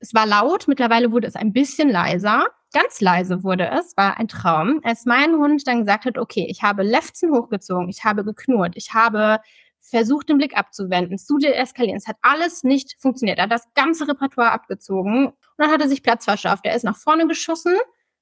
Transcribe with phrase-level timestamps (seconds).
[0.00, 2.46] Es war laut, mittlerweile wurde es ein bisschen leiser.
[2.72, 6.62] Ganz leise wurde es, war ein Traum, als mein Hund dann gesagt hat, okay, ich
[6.62, 9.40] habe Lefzen hochgezogen, ich habe geknurrt, ich habe
[9.80, 11.96] versucht, den Blick abzuwenden, zu deeskalieren.
[11.96, 13.38] Es hat alles nicht funktioniert.
[13.38, 16.64] Er hat das ganze Repertoire abgezogen und dann hat er sich Platz verschafft.
[16.66, 17.76] Er ist nach vorne geschossen,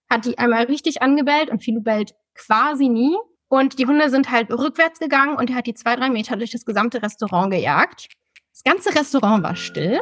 [0.09, 3.17] hat die einmal richtig angebellt und Philo bellt quasi nie.
[3.49, 6.51] Und die Hunde sind halt rückwärts gegangen und er hat die zwei, drei Meter durch
[6.51, 8.09] das gesamte Restaurant gejagt.
[8.53, 10.01] Das ganze Restaurant war still.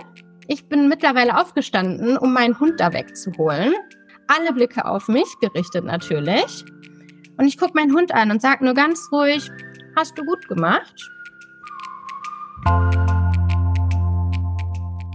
[0.49, 3.75] Ich bin mittlerweile aufgestanden, um meinen Hund da wegzuholen.
[4.29, 6.65] Alle Blicke auf mich gerichtet natürlich.
[7.37, 9.51] Und ich gucke meinen Hund an und sage nur ganz ruhig,
[9.97, 10.95] hast du gut gemacht?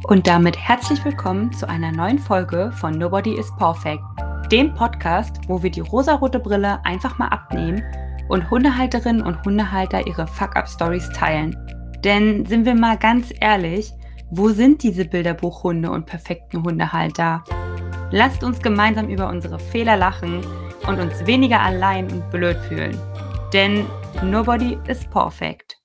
[0.03, 4.03] Und damit herzlich willkommen zu einer neuen Folge von Nobody is Perfect,
[4.51, 7.81] dem Podcast, wo wir die rosarote Brille einfach mal abnehmen
[8.27, 11.55] und Hundehalterinnen und Hundehalter ihre Fuck-Up-Stories teilen.
[12.03, 13.93] Denn sind wir mal ganz ehrlich,
[14.33, 17.43] wo sind diese Bilderbuchhunde und perfekten Hundehalter?
[18.11, 20.41] Lasst uns gemeinsam über unsere Fehler lachen
[20.87, 22.97] und uns weniger allein und blöd fühlen.
[23.51, 23.85] Denn
[24.23, 25.77] nobody is perfect.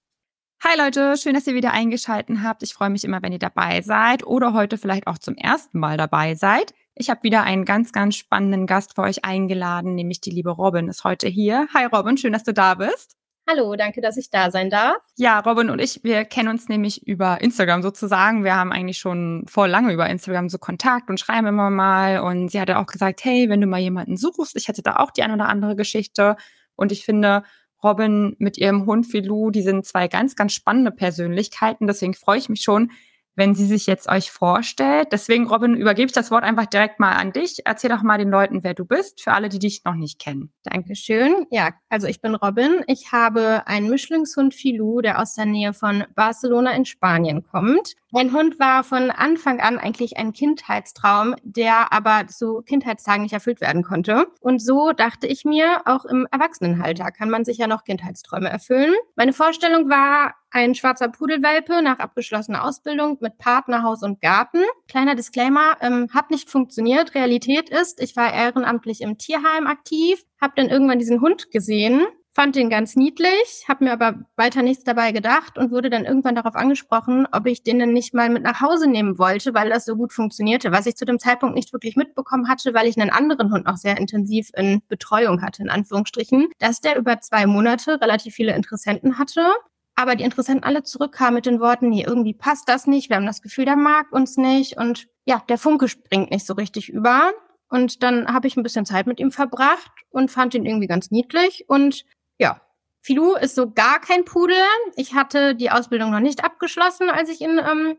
[0.62, 2.62] Hi Leute, schön, dass ihr wieder eingeschaltet habt.
[2.62, 5.96] Ich freue mich immer, wenn ihr dabei seid oder heute vielleicht auch zum ersten Mal
[5.96, 6.72] dabei seid.
[6.94, 10.88] Ich habe wieder einen ganz, ganz spannenden Gast für euch eingeladen, nämlich die liebe Robin
[10.88, 11.66] ist heute hier.
[11.74, 13.16] Hi Robin, schön, dass du da bist.
[13.48, 14.96] Hallo, danke, dass ich da sein darf.
[15.16, 18.42] Ja, Robin und ich, wir kennen uns nämlich über Instagram sozusagen.
[18.42, 22.18] Wir haben eigentlich schon vor lange über Instagram so Kontakt und schreiben immer mal.
[22.18, 25.12] Und sie hatte auch gesagt, hey, wenn du mal jemanden suchst, ich hätte da auch
[25.12, 26.34] die ein oder andere Geschichte.
[26.74, 27.44] Und ich finde,
[27.84, 31.86] Robin mit ihrem Hund Filou, die sind zwei ganz, ganz spannende Persönlichkeiten.
[31.86, 32.90] Deswegen freue ich mich schon,
[33.36, 35.08] wenn sie sich jetzt euch vorstellt.
[35.12, 37.58] Deswegen, Robin, übergebe ich das Wort einfach direkt mal an dich.
[37.64, 40.50] Erzähl doch mal den Leuten, wer du bist, für alle, die dich noch nicht kennen.
[40.64, 41.46] Dankeschön.
[41.50, 42.82] Ja, also ich bin Robin.
[42.86, 47.94] Ich habe einen Mischlingshund Filou, der aus der Nähe von Barcelona in Spanien kommt.
[48.10, 53.60] Mein Hund war von Anfang an eigentlich ein Kindheitstraum, der aber zu Kindheitstagen nicht erfüllt
[53.60, 54.28] werden konnte.
[54.40, 58.94] Und so dachte ich mir, auch im Erwachsenenhalter kann man sich ja noch Kindheitsträume erfüllen.
[59.16, 64.62] Meine Vorstellung war, ein schwarzer Pudelwelpe nach abgeschlossener Ausbildung mit Partner, Haus und Garten.
[64.88, 67.14] Kleiner Disclaimer, ähm, hat nicht funktioniert.
[67.14, 72.56] Realität ist, ich war ehrenamtlich im Tierheim aktiv, habe dann irgendwann diesen Hund gesehen, fand
[72.56, 76.54] den ganz niedlich, habe mir aber weiter nichts dabei gedacht und wurde dann irgendwann darauf
[76.54, 79.94] angesprochen, ob ich den denn nicht mal mit nach Hause nehmen wollte, weil das so
[79.94, 83.52] gut funktionierte, was ich zu dem Zeitpunkt nicht wirklich mitbekommen hatte, weil ich einen anderen
[83.52, 88.34] Hund noch sehr intensiv in Betreuung hatte, in Anführungsstrichen, dass der über zwei Monate relativ
[88.34, 89.52] viele Interessenten hatte
[89.96, 93.26] aber die Interessenten alle zurückkamen mit den Worten, nee, irgendwie passt das nicht, wir haben
[93.26, 97.32] das Gefühl, der mag uns nicht und ja, der Funke springt nicht so richtig über.
[97.68, 101.10] Und dann habe ich ein bisschen Zeit mit ihm verbracht und fand ihn irgendwie ganz
[101.10, 101.64] niedlich.
[101.66, 102.04] Und
[102.38, 102.60] ja,
[103.02, 104.56] Filou ist so gar kein Pudel.
[104.94, 107.96] Ich hatte die Ausbildung noch nicht abgeschlossen, als ich ihn ähm,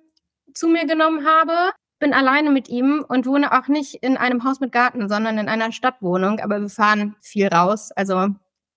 [0.53, 1.73] zu mir genommen habe.
[1.99, 5.49] Bin alleine mit ihm und wohne auch nicht in einem Haus mit Garten, sondern in
[5.49, 6.39] einer Stadtwohnung.
[6.39, 7.91] Aber wir fahren viel raus.
[7.91, 8.29] Also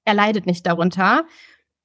[0.05, 1.25] er leidet nicht darunter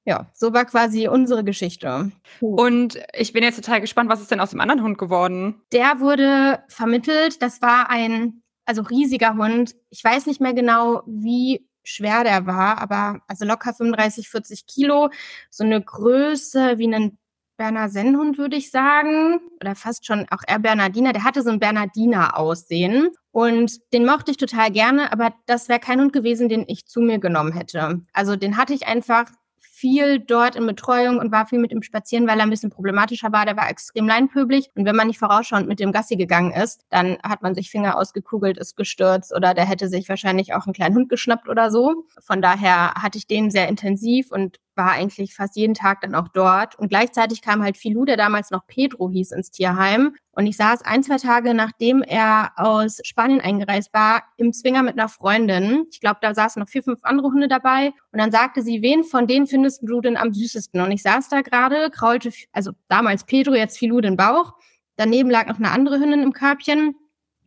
[0.06, 2.12] ja, so war quasi unsere Geschichte.
[2.40, 5.60] Und ich bin jetzt total gespannt, was ist denn aus dem anderen Hund geworden?
[5.72, 7.42] Der wurde vermittelt.
[7.42, 9.74] Das war ein, also riesiger Hund.
[9.90, 15.10] Ich weiß nicht mehr genau, wie schwer der war, aber also locker 35, 40 Kilo.
[15.50, 17.18] So eine Größe wie ein
[17.56, 19.40] Berner Sennhund, würde ich sagen.
[19.60, 21.14] Oder fast schon auch eher Bernardiner.
[21.14, 23.08] Der hatte so ein Bernardiner-Aussehen.
[23.32, 27.00] Und den mochte ich total gerne, aber das wäre kein Hund gewesen, den ich zu
[27.00, 28.02] mir genommen hätte.
[28.12, 29.26] Also den hatte ich einfach
[29.76, 33.30] viel dort in Betreuung und war viel mit ihm spazieren, weil er ein bisschen problematischer
[33.30, 33.44] war.
[33.44, 34.70] Der war extrem leinpöblich.
[34.74, 37.98] Und wenn man nicht vorausschauend mit dem Gassi gegangen ist, dann hat man sich Finger
[37.98, 42.06] ausgekugelt, ist gestürzt oder der hätte sich wahrscheinlich auch einen kleinen Hund geschnappt oder so.
[42.20, 46.28] Von daher hatte ich den sehr intensiv und war eigentlich fast jeden Tag dann auch
[46.28, 46.78] dort.
[46.78, 50.14] Und gleichzeitig kam halt Filou, der damals noch Pedro hieß, ins Tierheim.
[50.32, 54.98] Und ich saß ein, zwei Tage, nachdem er aus Spanien eingereist war, im Zwinger mit
[54.98, 55.86] einer Freundin.
[55.90, 57.92] Ich glaube, da saßen noch vier, fünf andere Hunde dabei.
[58.12, 60.80] Und dann sagte sie, wen von denen findest du denn am süßesten?
[60.80, 64.52] Und ich saß da gerade, kraulte, also damals Pedro, jetzt Filou den Bauch.
[64.96, 66.94] Daneben lag noch eine andere Hündin im Körbchen.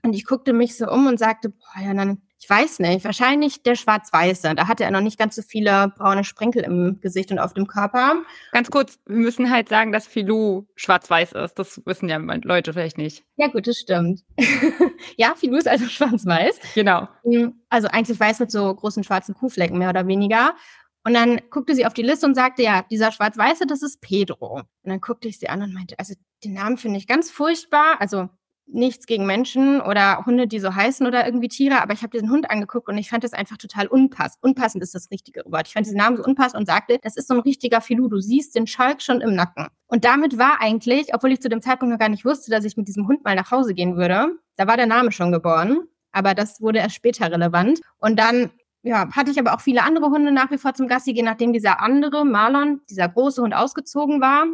[0.03, 3.63] Und ich guckte mich so um und sagte, boah, ja, dann ich weiß nicht, wahrscheinlich
[3.63, 4.55] der Schwarz-Weiße.
[4.55, 7.67] Da hatte er noch nicht ganz so viele braune Sprenkel im Gesicht und auf dem
[7.67, 8.23] Körper.
[8.53, 11.59] Ganz kurz, wir müssen halt sagen, dass Filou schwarz-weiß ist.
[11.59, 13.25] Das wissen ja Leute vielleicht nicht.
[13.35, 14.21] Ja, gut, das stimmt.
[15.17, 16.59] ja, Filou ist also schwarz-weiß.
[16.75, 17.09] Genau.
[17.25, 20.55] Mm, also eigentlich weiß mit so großen schwarzen Kuhflecken, mehr oder weniger.
[21.03, 24.61] Und dann guckte sie auf die Liste und sagte, ja, dieser Schwarz-Weiße, das ist Pedro.
[24.61, 26.13] Und dann guckte ich sie an und meinte, also
[26.43, 27.97] den Namen finde ich ganz furchtbar.
[27.99, 28.29] Also
[28.71, 32.29] nichts gegen Menschen oder Hunde, die so heißen oder irgendwie Tiere, aber ich habe diesen
[32.29, 34.43] Hund angeguckt und ich fand das einfach total unpassend.
[34.43, 35.67] Unpassend ist das richtige Wort.
[35.67, 38.07] Ich fand diesen Namen so unpassend und sagte, das ist so ein richtiger Filou.
[38.07, 39.67] Du siehst den Schalk schon im Nacken.
[39.87, 42.77] Und damit war eigentlich, obwohl ich zu dem Zeitpunkt noch gar nicht wusste, dass ich
[42.77, 45.79] mit diesem Hund mal nach Hause gehen würde, da war der Name schon geboren.
[46.11, 47.81] Aber das wurde erst später relevant.
[47.99, 48.51] Und dann
[48.81, 51.53] ja, hatte ich aber auch viele andere Hunde nach wie vor zum Gassi gehen, nachdem
[51.53, 54.45] dieser andere, Marlon, dieser große Hund ausgezogen war.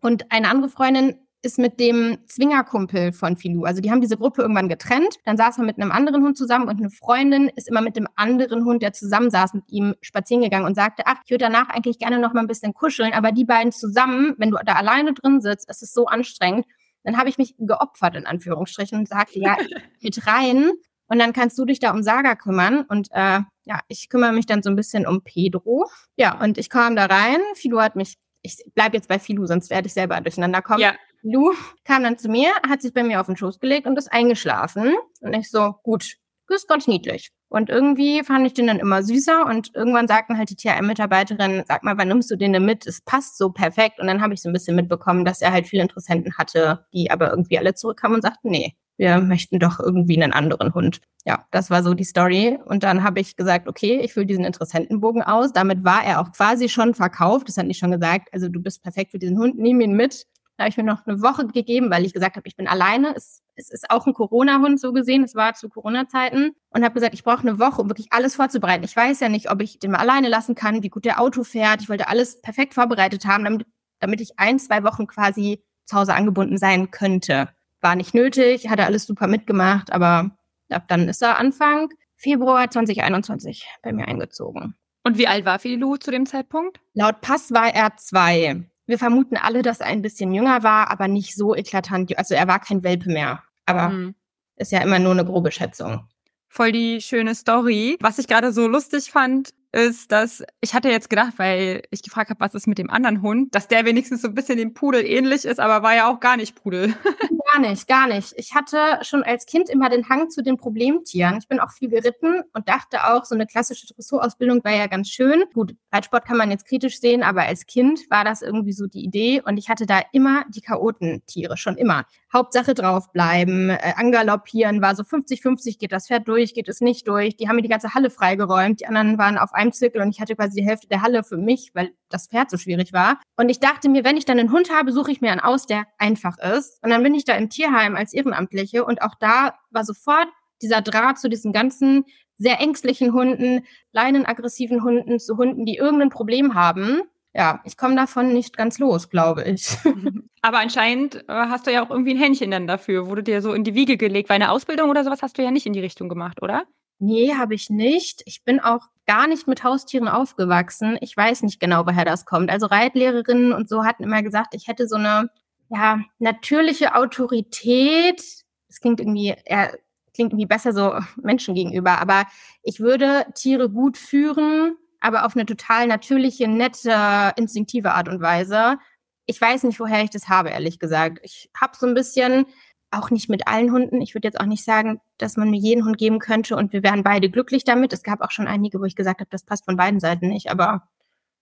[0.00, 3.64] Und eine andere Freundin ist mit dem Zwingerkumpel von Filou.
[3.64, 5.16] Also die haben diese Gruppe irgendwann getrennt.
[5.24, 8.08] Dann saß er mit einem anderen Hund zusammen und eine Freundin ist immer mit dem
[8.16, 11.68] anderen Hund, der zusammen saß, mit ihm spazieren gegangen und sagte, ach, ich würde danach
[11.68, 15.14] eigentlich gerne noch mal ein bisschen kuscheln, aber die beiden zusammen, wenn du da alleine
[15.14, 16.66] drin sitzt, es ist so anstrengend.
[17.04, 19.56] Dann habe ich mich geopfert, in Anführungsstrichen, und sagte, ja,
[20.00, 20.72] mit rein.
[21.06, 22.82] Und dann kannst du dich da um Saga kümmern.
[22.82, 25.86] Und äh, ja, ich kümmere mich dann so ein bisschen um Pedro.
[26.16, 27.40] Ja, und ich kam da rein.
[27.54, 30.80] Filou hat mich ich bleibe jetzt bei Filou, sonst werde ich selber durcheinander kommen.
[30.80, 30.94] Ja.
[31.22, 31.52] Lou
[31.84, 34.94] kam dann zu mir, hat sich bei mir auf den Schoß gelegt und ist eingeschlafen.
[35.20, 36.16] Und ich so, gut,
[36.48, 37.30] das ist ganz niedlich.
[37.50, 41.82] Und irgendwie fand ich den dann immer süßer und irgendwann sagten halt die TRM-Mitarbeiterin, sag
[41.82, 42.86] mal, wann nimmst du den denn mit?
[42.86, 43.98] Es passt so perfekt.
[44.00, 47.10] Und dann habe ich so ein bisschen mitbekommen, dass er halt viele Interessenten hatte, die
[47.10, 51.00] aber irgendwie alle zurückkamen und sagten, nee, wir möchten doch irgendwie einen anderen Hund.
[51.24, 52.58] Ja, das war so die Story.
[52.64, 55.52] Und dann habe ich gesagt, okay, ich fülle diesen Interessentenbogen aus.
[55.52, 57.48] Damit war er auch quasi schon verkauft.
[57.48, 60.26] Das hat nicht schon gesagt, also du bist perfekt für diesen Hund, nimm ihn mit.
[60.58, 63.14] Da habe ich mir noch eine Woche gegeben, weil ich gesagt habe, ich bin alleine.
[63.14, 65.22] Es, es ist auch ein Corona-Hund so gesehen.
[65.22, 66.50] Es war zu Corona-Zeiten.
[66.70, 68.82] Und habe gesagt, ich brauche eine Woche, um wirklich alles vorzubereiten.
[68.82, 71.44] Ich weiß ja nicht, ob ich den mal alleine lassen kann, wie gut der Auto
[71.44, 71.80] fährt.
[71.80, 73.66] Ich wollte alles perfekt vorbereitet haben, damit,
[74.00, 77.50] damit ich ein, zwei Wochen quasi zu Hause angebunden sein könnte.
[77.80, 80.32] War nicht nötig, hatte alles super mitgemacht, aber
[80.70, 84.74] ab dann ist er Anfang Februar 2021 bei mir eingezogen.
[85.04, 86.80] Und wie alt war Filou zu dem Zeitpunkt?
[86.94, 88.68] Laut Pass war er zwei.
[88.88, 92.16] Wir vermuten alle, dass er ein bisschen jünger war, aber nicht so eklatant.
[92.16, 93.42] Also er war kein Welpe mehr.
[93.66, 94.14] Aber mhm.
[94.56, 96.08] ist ja immer nur eine grobe Schätzung.
[96.48, 97.98] Voll die schöne Story.
[98.00, 102.30] Was ich gerade so lustig fand, ist, dass ich hatte jetzt gedacht, weil ich gefragt
[102.30, 105.04] habe, was ist mit dem anderen Hund, dass der wenigstens so ein bisschen dem Pudel
[105.04, 106.94] ähnlich ist, aber war ja auch gar nicht Pudel.
[107.54, 108.34] Gar nicht, gar nicht.
[108.36, 111.38] Ich hatte schon als Kind immer den Hang zu den Problemtieren.
[111.38, 115.08] Ich bin auch viel geritten und dachte auch, so eine klassische Dressurausbildung wäre ja ganz
[115.08, 115.44] schön.
[115.54, 119.02] Gut, Reitsport kann man jetzt kritisch sehen, aber als Kind war das irgendwie so die
[119.02, 122.04] Idee und ich hatte da immer die Chaotentiere, schon immer.
[122.32, 127.36] Hauptsache draufbleiben, äh, angaloppieren, war so 50-50, geht das Pferd durch, geht es nicht durch.
[127.36, 130.20] Die haben mir die ganze Halle freigeräumt, die anderen waren auf einem Zirkel und ich
[130.20, 133.18] hatte quasi die Hälfte der Halle für mich, weil das Pferd so schwierig war.
[133.36, 135.66] Und ich dachte mir, wenn ich dann einen Hund habe, suche ich mir einen aus,
[135.66, 136.82] der einfach ist.
[136.82, 140.28] Und dann bin ich da im Tierheim als Ehrenamtliche und auch da war sofort
[140.60, 142.04] dieser Draht zu diesen ganzen
[142.36, 147.02] sehr ängstlichen Hunden, leinenaggressiven Hunden, zu Hunden, die irgendein Problem haben
[147.34, 149.68] ja, ich komme davon nicht ganz los, glaube ich.
[150.42, 153.06] Aber anscheinend äh, hast du ja auch irgendwie ein Händchen dann dafür.
[153.06, 155.50] Wurde dir so in die Wiege gelegt, weil eine Ausbildung oder sowas hast du ja
[155.50, 156.64] nicht in die Richtung gemacht, oder?
[157.00, 158.22] Nee, habe ich nicht.
[158.26, 160.98] Ich bin auch gar nicht mit Haustieren aufgewachsen.
[161.00, 162.50] Ich weiß nicht genau, woher das kommt.
[162.50, 165.30] Also Reitlehrerinnen und so hatten immer gesagt, ich hätte so eine
[165.70, 168.20] ja, natürliche Autorität.
[168.68, 169.78] Es klingt irgendwie eher,
[170.12, 172.26] klingt irgendwie besser so Menschen gegenüber, aber
[172.62, 178.78] ich würde Tiere gut führen, aber auf eine total natürliche, nette, instinktive Art und Weise.
[179.28, 181.20] Ich weiß nicht, woher ich das habe, ehrlich gesagt.
[181.22, 182.46] Ich habe so ein bisschen,
[182.90, 184.00] auch nicht mit allen Hunden.
[184.00, 186.82] Ich würde jetzt auch nicht sagen, dass man mir jeden Hund geben könnte und wir
[186.82, 187.92] wären beide glücklich damit.
[187.92, 190.50] Es gab auch schon einige, wo ich gesagt habe, das passt von beiden Seiten nicht.
[190.50, 190.88] Aber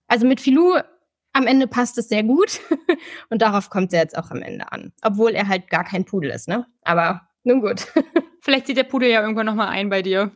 [0.09, 0.75] also mit Filou
[1.33, 2.61] am Ende passt es sehr gut
[3.31, 4.93] und darauf kommt er jetzt auch am Ende an.
[5.03, 6.67] Obwohl er halt gar kein Pudel ist, ne?
[6.83, 7.87] Aber nun gut.
[8.41, 10.33] Vielleicht zieht der Pudel ja irgendwann nochmal ein bei dir.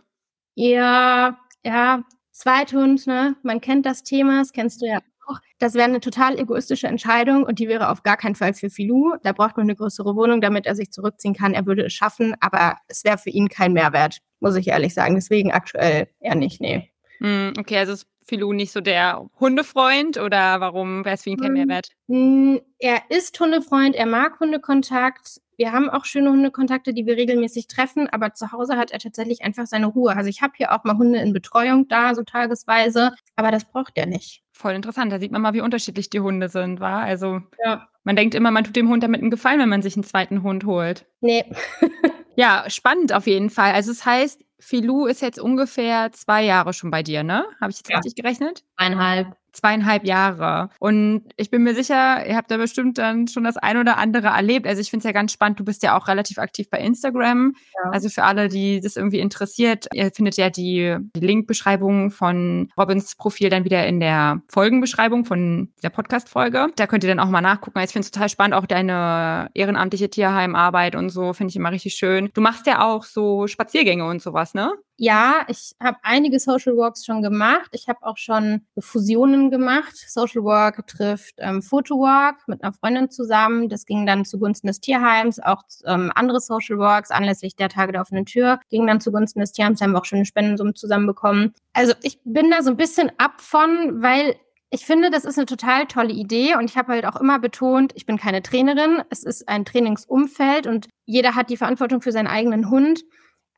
[0.54, 3.37] Ja, ja, Zweithund, ne?
[3.42, 5.00] Man kennt das Thema, das kennst du ja
[5.31, 5.41] auch.
[5.59, 9.15] Das wäre eine total egoistische Entscheidung und die wäre auf gar keinen Fall für Filou.
[9.23, 11.55] Da braucht man eine größere Wohnung, damit er sich zurückziehen kann.
[11.55, 15.15] Er würde es schaffen, aber es wäre für ihn kein Mehrwert, muss ich ehrlich sagen.
[15.15, 16.91] Deswegen aktuell eher nicht, nee.
[17.19, 21.39] Hm, okay, also ist Filou nicht so der Hundefreund oder warum wäre es für ihn
[21.39, 21.91] kein hm, Mehrwert?
[22.09, 25.41] Hm, er ist Hundefreund, er mag Hundekontakt.
[25.57, 29.43] Wir haben auch schöne Hundekontakte, die wir regelmäßig treffen, aber zu Hause hat er tatsächlich
[29.43, 30.17] einfach seine Ruhe.
[30.17, 33.99] Also ich habe hier auch mal Hunde in Betreuung da, so tagesweise, aber das braucht
[33.99, 34.43] er nicht.
[34.61, 35.11] Voll interessant.
[35.11, 37.00] Da sieht man mal, wie unterschiedlich die Hunde sind, war.
[37.00, 37.88] Also ja.
[38.05, 40.43] man denkt immer, man tut dem Hund damit einen Gefallen, wenn man sich einen zweiten
[40.43, 41.07] Hund holt.
[41.23, 41.47] Nee.
[42.37, 43.73] ja, spannend auf jeden Fall.
[43.73, 47.47] Also es das heißt, Filou ist jetzt ungefähr zwei Jahre schon bei dir, ne?
[47.59, 47.97] Habe ich jetzt ja.
[47.97, 48.62] richtig gerechnet?
[48.76, 49.35] Eineinhalb.
[49.52, 50.71] Zweieinhalb Jahre.
[50.78, 54.28] Und ich bin mir sicher, ihr habt da bestimmt dann schon das ein oder andere
[54.28, 54.66] erlebt.
[54.66, 57.54] Also ich finde es ja ganz spannend, du bist ja auch relativ aktiv bei Instagram.
[57.75, 57.90] Ja.
[57.90, 63.16] Also für alle, die das irgendwie interessiert, ihr findet ja die, die Linkbeschreibung von Robins
[63.16, 66.69] Profil dann wieder in der Folgenbeschreibung von der Podcast-Folge.
[66.76, 67.78] Da könnt ihr dann auch mal nachgucken.
[67.78, 71.73] Also ich finde es total spannend, auch deine ehrenamtliche Tierheimarbeit und so, finde ich immer
[71.73, 72.30] richtig schön.
[72.35, 74.73] Du machst ja auch so Spaziergänge und sowas, ne?
[75.02, 77.71] Ja, ich habe einige Social Walks schon gemacht.
[77.73, 79.97] Ich habe auch schon Fusionen gemacht.
[79.97, 83.71] Social Walk trifft ähm, Walk mit einer Freundin zusammen.
[83.71, 85.40] Das ging dann zugunsten des Tierheims.
[85.40, 89.52] Auch ähm, andere Social Walks anlässlich der Tage der offenen Tür gingen dann zugunsten des
[89.52, 89.78] Tierheims.
[89.78, 91.54] Da haben wir auch schöne Spendensummen zusammenbekommen.
[91.73, 94.37] Also ich bin da so ein bisschen ab von, weil
[94.69, 97.92] ich finde, das ist eine total tolle Idee und ich habe halt auch immer betont,
[97.95, 102.28] ich bin keine Trainerin, es ist ein Trainingsumfeld und jeder hat die Verantwortung für seinen
[102.28, 103.02] eigenen Hund.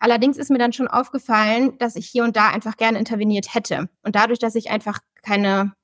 [0.03, 3.89] Allerdings ist mir dann schon aufgefallen, dass ich hier und da einfach gerne interveniert hätte.
[4.03, 5.75] Und dadurch, dass ich einfach keine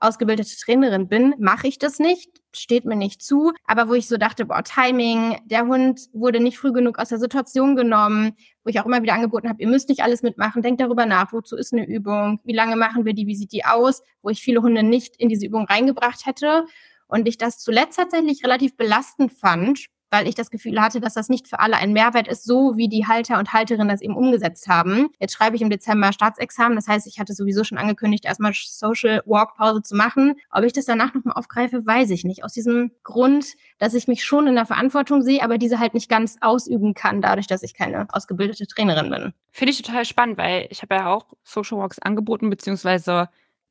[0.00, 3.52] ausgebildete Trainerin bin, mache ich das nicht, steht mir nicht zu.
[3.66, 7.20] Aber wo ich so dachte, boah, Timing, der Hund wurde nicht früh genug aus der
[7.20, 8.32] Situation genommen,
[8.64, 11.32] wo ich auch immer wieder angeboten habe, ihr müsst nicht alles mitmachen, denkt darüber nach,
[11.32, 14.42] wozu ist eine Übung, wie lange machen wir die, wie sieht die aus, wo ich
[14.42, 16.66] viele Hunde nicht in diese Übung reingebracht hätte.
[17.06, 21.28] Und ich das zuletzt tatsächlich relativ belastend fand, weil ich das Gefühl hatte, dass das
[21.28, 24.68] nicht für alle ein Mehrwert ist, so wie die Halter und Halterinnen das eben umgesetzt
[24.68, 25.08] haben.
[25.18, 29.22] Jetzt schreibe ich im Dezember Staatsexamen, das heißt, ich hatte sowieso schon angekündigt, erstmal Social
[29.26, 30.34] Walk Pause zu machen.
[30.50, 32.44] Ob ich das danach nochmal aufgreife, weiß ich nicht.
[32.44, 36.08] Aus diesem Grund, dass ich mich schon in der Verantwortung sehe, aber diese halt nicht
[36.08, 39.32] ganz ausüben kann, dadurch, dass ich keine ausgebildete Trainerin bin.
[39.50, 43.28] Finde ich total spannend, weil ich habe ja auch Social Walks angeboten, beziehungsweise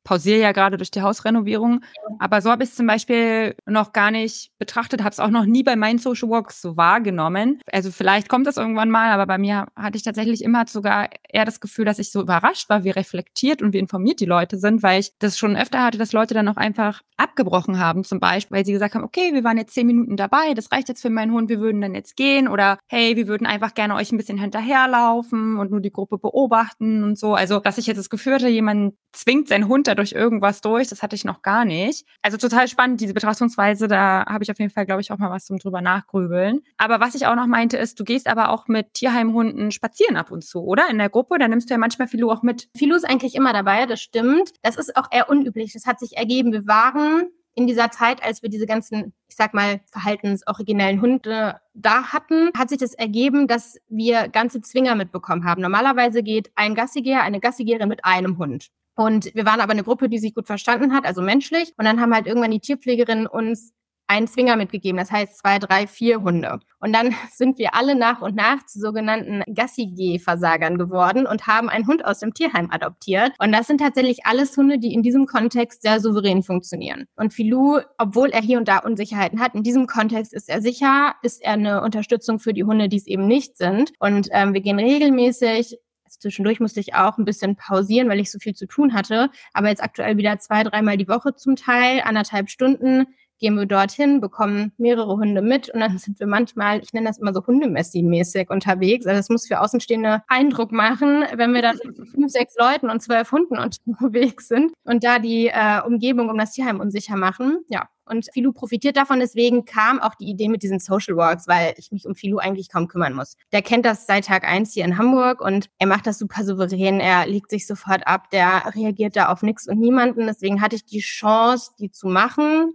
[0.08, 1.82] pausiere ja gerade durch die Hausrenovierung.
[2.18, 5.44] Aber so habe ich es zum Beispiel noch gar nicht betrachtet, habe es auch noch
[5.44, 7.60] nie bei meinen Social Walks so wahrgenommen.
[7.70, 11.44] Also vielleicht kommt das irgendwann mal, aber bei mir hatte ich tatsächlich immer sogar eher
[11.44, 14.82] das Gefühl, dass ich so überrascht war, wie reflektiert und wie informiert die Leute sind,
[14.82, 18.56] weil ich das schon öfter hatte, dass Leute dann auch einfach abgebrochen haben, zum Beispiel,
[18.56, 21.10] weil sie gesagt haben, okay, wir waren jetzt zehn Minuten dabei, das reicht jetzt für
[21.10, 24.16] meinen Hund, wir würden dann jetzt gehen oder hey, wir würden einfach gerne euch ein
[24.16, 27.34] bisschen hinterherlaufen und nur die Gruppe beobachten und so.
[27.34, 30.88] Also, dass ich jetzt das Gefühl hatte, jemand zwingt seinen Hund da durch irgendwas durch.
[30.88, 32.06] Das hatte ich noch gar nicht.
[32.22, 33.88] Also total spannend, diese Betrachtungsweise.
[33.88, 36.60] Da habe ich auf jeden Fall, glaube ich, auch mal was zum drüber nachgrübeln.
[36.76, 40.30] Aber was ich auch noch meinte, ist, du gehst aber auch mit Tierheimhunden spazieren ab
[40.30, 40.88] und zu, oder?
[40.90, 42.68] In der Gruppe, da nimmst du ja manchmal Filou auch mit.
[42.76, 44.52] Filou ist eigentlich immer dabei, das stimmt.
[44.62, 45.72] Das ist auch eher unüblich.
[45.72, 46.52] Das hat sich ergeben.
[46.52, 47.28] Wir waren
[47.58, 52.68] in dieser Zeit, als wir diese ganzen, ich sag mal, verhaltensoriginellen Hunde da hatten, hat
[52.68, 55.60] sich das ergeben, dass wir ganze Zwinger mitbekommen haben.
[55.60, 58.68] Normalerweise geht ein Gassigeher, eine Gassigerin mit einem Hund.
[58.98, 61.72] Und wir waren aber eine Gruppe, die sich gut verstanden hat, also menschlich.
[61.76, 63.72] Und dann haben halt irgendwann die Tierpflegerinnen uns
[64.08, 66.58] einen Zwinger mitgegeben, das heißt zwei, drei, vier Hunde.
[66.80, 71.86] Und dann sind wir alle nach und nach zu sogenannten Gassi-G-Versagern geworden und haben einen
[71.86, 73.34] Hund aus dem Tierheim adoptiert.
[73.38, 77.04] Und das sind tatsächlich alles Hunde, die in diesem Kontext sehr souverän funktionieren.
[77.14, 81.14] Und Filou, obwohl er hier und da Unsicherheiten hat, in diesem Kontext ist er sicher,
[81.22, 83.92] ist er eine Unterstützung für die Hunde, die es eben nicht sind.
[84.00, 85.78] Und ähm, wir gehen regelmäßig
[86.08, 89.30] also zwischendurch musste ich auch ein bisschen pausieren, weil ich so viel zu tun hatte.
[89.52, 93.06] Aber jetzt aktuell wieder zwei, dreimal die Woche zum Teil, anderthalb Stunden
[93.38, 97.18] gehen wir dorthin, bekommen mehrere Hunde mit und dann sind wir manchmal, ich nenne das
[97.18, 99.06] immer so Hundemessi-mäßig unterwegs.
[99.06, 103.00] Also es muss für Außenstehende Eindruck machen, wenn wir da mit fünf, sechs Leuten und
[103.00, 107.60] zwölf Hunden unterwegs sind und da die äh, Umgebung um das Tierheim unsicher machen.
[107.68, 109.20] Ja, und Filou profitiert davon.
[109.20, 112.68] Deswegen kam auch die Idee mit diesen Social Walks, weil ich mich um Filou eigentlich
[112.68, 113.36] kaum kümmern muss.
[113.52, 117.00] Der kennt das seit Tag eins hier in Hamburg und er macht das super souverän.
[117.00, 118.30] Er legt sich sofort ab.
[118.30, 120.26] Der reagiert da auf nichts und niemanden.
[120.26, 122.74] Deswegen hatte ich die Chance, die zu machen.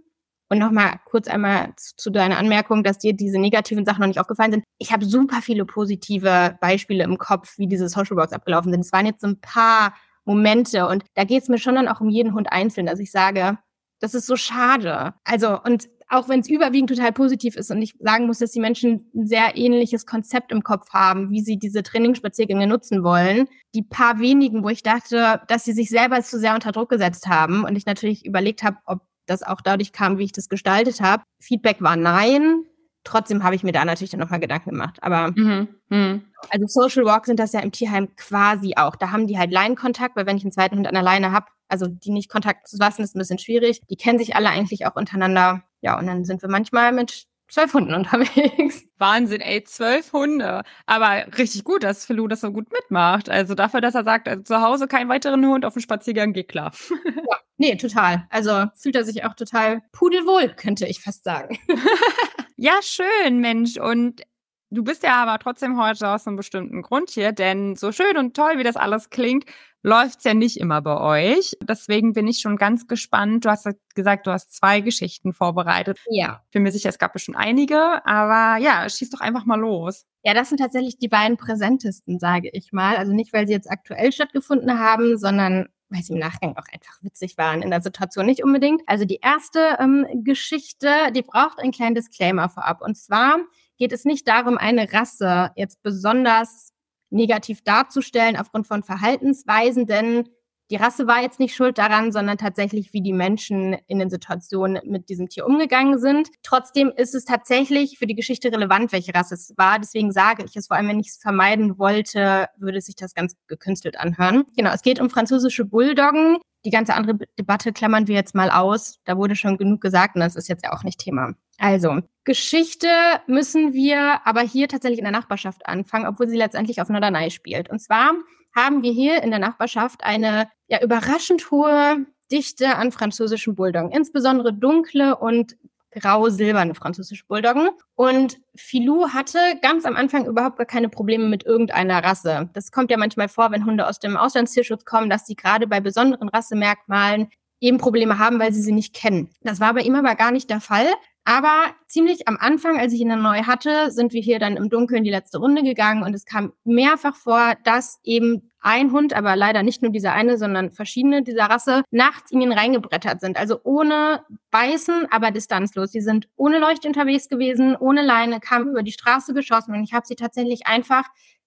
[0.50, 4.52] Und nochmal kurz einmal zu, deiner Anmerkung, dass dir diese negativen Sachen noch nicht aufgefallen
[4.52, 4.64] sind.
[4.78, 8.80] Ich habe super viele positive Beispiele im Kopf, wie diese Social Walks abgelaufen sind.
[8.80, 12.00] Es waren jetzt so ein paar Momente und da geht es mir schon dann auch
[12.00, 12.88] um jeden Hund einzeln.
[12.88, 13.58] Also ich sage,
[14.04, 15.14] das ist so schade.
[15.24, 18.60] Also, und auch wenn es überwiegend total positiv ist und ich sagen muss, dass die
[18.60, 23.48] Menschen ein sehr ähnliches Konzept im Kopf haben, wie sie diese Trainingsspaziergänge nutzen wollen.
[23.74, 27.26] Die paar wenigen, wo ich dachte, dass sie sich selber zu sehr unter Druck gesetzt
[27.26, 31.00] haben und ich natürlich überlegt habe, ob das auch dadurch kam, wie ich das gestaltet
[31.00, 31.22] habe.
[31.40, 32.64] Feedback war nein.
[33.04, 34.98] Trotzdem habe ich mir da natürlich dann nochmal Gedanken gemacht.
[35.00, 35.68] Aber mhm.
[35.88, 36.24] Mhm.
[36.50, 38.96] also Social Walk sind das ja im Tierheim quasi auch.
[38.96, 41.46] Da haben die halt Leinenkontakt, weil wenn ich einen zweiten Hund an der Leine habe,
[41.68, 43.80] also die nicht Kontakt zu lassen, ist ein bisschen schwierig.
[43.90, 45.64] Die kennen sich alle eigentlich auch untereinander.
[45.80, 48.84] Ja, und dann sind wir manchmal mit zwölf Hunden unterwegs.
[48.98, 50.62] Wahnsinn, ey, zwölf Hunde.
[50.86, 53.28] Aber richtig gut, dass Philou das so gut mitmacht.
[53.28, 56.48] Also dafür, dass er sagt, also zu Hause keinen weiteren Hund auf dem Spaziergang geht
[56.48, 56.72] klar.
[56.90, 58.26] ja, nee, total.
[58.30, 61.58] Also fühlt er sich auch total pudelwohl, könnte ich fast sagen.
[62.56, 63.78] ja, schön, Mensch.
[63.78, 64.22] Und
[64.70, 68.34] Du bist ja aber trotzdem heute aus einem bestimmten Grund hier, denn so schön und
[68.34, 69.44] toll, wie das alles klingt,
[69.82, 71.56] läuft's ja nicht immer bei euch.
[71.62, 73.44] Deswegen bin ich schon ganz gespannt.
[73.44, 76.00] Du hast gesagt, du hast zwei Geschichten vorbereitet.
[76.08, 76.42] Ja.
[76.50, 80.06] Bin mir sicher, es gab bestimmt einige, aber ja, schieß doch einfach mal los.
[80.22, 82.96] Ja, das sind tatsächlich die beiden präsentesten, sage ich mal.
[82.96, 87.02] Also nicht, weil sie jetzt aktuell stattgefunden haben, sondern weil sie im Nachgang auch einfach
[87.02, 88.82] witzig waren, in der Situation nicht unbedingt.
[88.86, 92.80] Also die erste ähm, Geschichte, die braucht einen kleinen Disclaimer vorab.
[92.80, 93.36] Und zwar
[93.78, 96.70] geht es nicht darum, eine Rasse jetzt besonders
[97.10, 100.28] negativ darzustellen aufgrund von Verhaltensweisen, denn
[100.70, 104.80] die Rasse war jetzt nicht schuld daran, sondern tatsächlich, wie die Menschen in den Situationen
[104.86, 106.30] mit diesem Tier umgegangen sind.
[106.42, 109.78] Trotzdem ist es tatsächlich für die Geschichte relevant, welche Rasse es war.
[109.78, 113.36] Deswegen sage ich es, vor allem wenn ich es vermeiden wollte, würde sich das ganz
[113.46, 114.44] gekünstelt anhören.
[114.56, 116.38] Genau, es geht um französische Bulldoggen.
[116.64, 119.00] Die ganze andere Debatte klammern wir jetzt mal aus.
[119.04, 121.34] Da wurde schon genug gesagt und das ist jetzt ja auch nicht Thema.
[121.58, 122.88] Also, Geschichte
[123.26, 127.70] müssen wir aber hier tatsächlich in der Nachbarschaft anfangen, obwohl sie letztendlich auf Norderney spielt.
[127.70, 128.12] Und zwar
[128.56, 134.52] haben wir hier in der Nachbarschaft eine ja überraschend hohe Dichte an französischen Bulldoggen, insbesondere
[134.52, 135.56] dunkle und
[135.94, 137.68] grau-silberne französische Bulldoggen.
[137.94, 142.50] Und Filou hatte ganz am Anfang überhaupt gar keine Probleme mit irgendeiner Rasse.
[142.52, 145.80] Das kommt ja manchmal vor, wenn Hunde aus dem Auslandstierschutz kommen, dass sie gerade bei
[145.80, 147.28] besonderen Rassemerkmalen
[147.60, 149.30] eben Probleme haben, weil sie sie nicht kennen.
[149.40, 150.86] Das war bei ihm aber gar nicht der Fall.
[151.26, 154.68] Aber ziemlich am Anfang, als ich ihn dann neu hatte, sind wir hier dann im
[154.68, 159.34] Dunkeln die letzte Runde gegangen und es kam mehrfach vor, dass eben ein Hund, aber
[159.34, 163.38] leider nicht nur dieser eine, sondern verschiedene dieser Rasse, nachts in ihn reingebrettert sind.
[163.38, 165.92] Also ohne Beißen, aber distanzlos.
[165.92, 169.94] Sie sind ohne Leuchte unterwegs gewesen, ohne Leine, kamen über die Straße geschossen und ich
[169.94, 171.04] habe sie tatsächlich einfach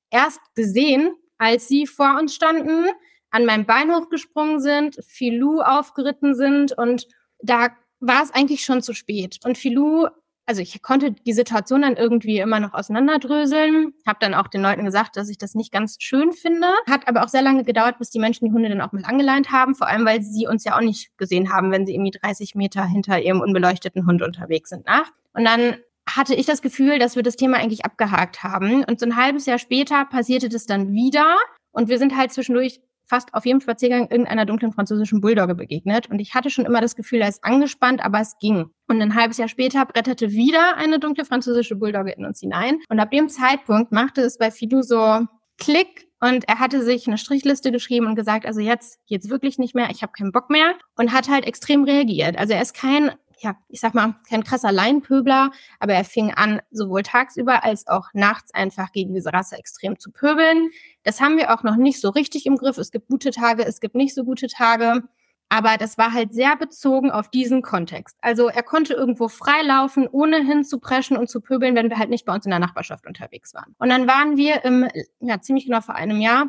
[0.09, 2.87] erst gesehen, als sie vor uns standen,
[3.29, 7.07] an meinem Bein hochgesprungen sind, Filou aufgeritten sind und
[7.39, 7.69] da
[7.99, 9.39] war es eigentlich schon zu spät.
[9.43, 10.07] Und Filou,
[10.45, 14.85] also ich konnte die Situation dann irgendwie immer noch auseinanderdröseln, habe dann auch den Leuten
[14.85, 16.67] gesagt, dass ich das nicht ganz schön finde.
[16.89, 19.51] Hat aber auch sehr lange gedauert, bis die Menschen die Hunde dann auch mal angeleint
[19.51, 22.55] haben, vor allem weil sie uns ja auch nicht gesehen haben, wenn sie irgendwie 30
[22.55, 25.11] Meter hinter ihrem unbeleuchteten Hund unterwegs sind nach.
[25.33, 25.77] Und dann
[26.09, 28.85] hatte ich das Gefühl, dass wir das Thema eigentlich abgehakt haben.
[28.85, 31.35] Und so ein halbes Jahr später passierte das dann wieder.
[31.71, 36.09] Und wir sind halt zwischendurch fast auf jedem Spaziergang irgendeiner dunklen französischen Bulldogge begegnet.
[36.09, 38.69] Und ich hatte schon immer das Gefühl, er ist angespannt, aber es ging.
[38.87, 42.79] Und ein halbes Jahr später bretterte wieder eine dunkle französische Bulldogge in uns hinein.
[42.89, 45.25] Und ab dem Zeitpunkt machte es bei Fidu so
[45.57, 49.75] Klick und er hatte sich eine Strichliste geschrieben und gesagt, also jetzt geht's wirklich nicht
[49.75, 52.37] mehr, ich habe keinen Bock mehr und hat halt extrem reagiert.
[52.37, 56.61] Also er ist kein ja, ich sag mal, kein krasser Laienpöbler, aber er fing an,
[56.71, 60.69] sowohl tagsüber als auch nachts einfach gegen diese Rasse extrem zu pöbeln.
[61.03, 62.77] Das haben wir auch noch nicht so richtig im Griff.
[62.77, 65.03] Es gibt gute Tage, es gibt nicht so gute Tage.
[65.49, 68.17] Aber das war halt sehr bezogen auf diesen Kontext.
[68.19, 72.33] Also er konnte irgendwo freilaufen, ohne hinzupreschen und zu pöbeln, wenn wir halt nicht bei
[72.33, 73.73] uns in der Nachbarschaft unterwegs waren.
[73.79, 74.89] Und dann waren wir im,
[75.21, 76.47] ja, ziemlich genau vor einem Jahr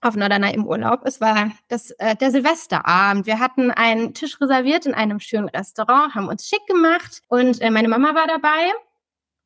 [0.00, 1.00] auf Norderney im Urlaub.
[1.04, 3.26] Es war das, äh, der Silvesterabend.
[3.26, 7.70] Wir hatten einen Tisch reserviert in einem schönen Restaurant, haben uns schick gemacht und äh,
[7.70, 8.72] meine Mama war dabei.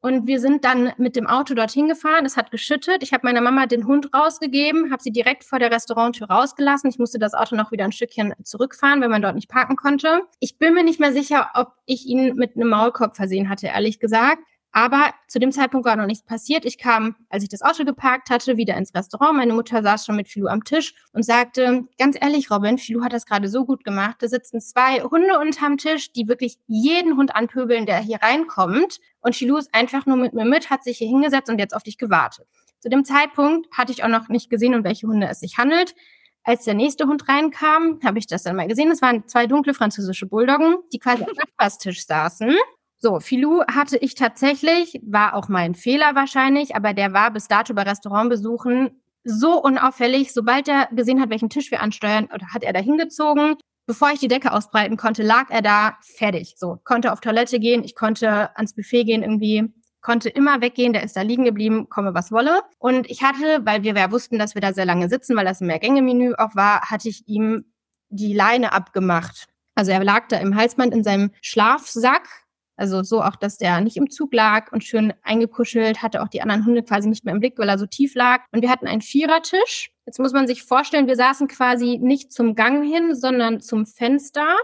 [0.04, 2.26] Und wir sind dann mit dem Auto dorthin gefahren.
[2.26, 3.02] Es hat geschüttet.
[3.02, 6.90] Ich habe meiner Mama den Hund rausgegeben, habe sie direkt vor der Restauranttür rausgelassen.
[6.90, 10.20] Ich musste das Auto noch wieder ein Stückchen zurückfahren, weil man dort nicht parken konnte.
[10.40, 13.98] Ich bin mir nicht mehr sicher, ob ich ihn mit einem Maulkorb versehen hatte, ehrlich
[13.98, 14.42] gesagt.
[14.76, 16.64] Aber zu dem Zeitpunkt war noch nichts passiert.
[16.64, 19.37] Ich kam, als ich das Auto geparkt hatte, wieder ins Restaurant.
[19.37, 23.12] Meine Mutter saß schon mit Filou am Tisch und sagte, ganz ehrlich, Robin, Filou hat
[23.12, 24.16] das gerade so gut gemacht.
[24.18, 28.98] Da sitzen zwei Hunde unterm Tisch, die wirklich jeden Hund anpöbeln, der hier reinkommt.
[29.20, 31.84] Und Filou ist einfach nur mit mir mit, hat sich hier hingesetzt und jetzt auf
[31.84, 32.48] dich gewartet.
[32.80, 35.94] Zu dem Zeitpunkt hatte ich auch noch nicht gesehen, um welche Hunde es sich handelt.
[36.42, 38.90] Als der nächste Hund reinkam, habe ich das dann mal gesehen.
[38.90, 42.56] Es waren zwei dunkle französische Bulldoggen, die quasi am Nachbarstisch saßen
[43.04, 47.74] so, Filou hatte ich tatsächlich, war auch mein Fehler wahrscheinlich, aber der war bis dato
[47.74, 50.32] bei Restaurantbesuchen so unauffällig.
[50.32, 53.56] Sobald er gesehen hat, welchen Tisch wir ansteuern, oder hat er da hingezogen.
[53.86, 56.54] Bevor ich die Decke ausbreiten konnte, lag er da fertig.
[56.56, 59.64] So, konnte auf Toilette gehen, ich konnte ans Buffet gehen irgendwie,
[60.00, 62.62] konnte immer weggehen, der ist da liegen geblieben, komme was wolle.
[62.78, 65.60] Und ich hatte, weil wir ja wussten, dass wir da sehr lange sitzen, weil das
[65.60, 67.66] ein Mehrgänge-Menü auch war, hatte ich ihm
[68.08, 69.48] die Leine abgemacht.
[69.74, 72.43] Also er lag da im Halsband in seinem Schlafsack,
[72.76, 76.42] also so auch, dass der nicht im Zug lag und schön eingekuschelt, hatte auch die
[76.42, 78.42] anderen Hunde quasi nicht mehr im Blick, weil er so tief lag.
[78.52, 79.92] Und wir hatten einen Vierertisch.
[80.06, 84.56] Jetzt muss man sich vorstellen, wir saßen quasi nicht zum Gang hin, sondern zum Fenster.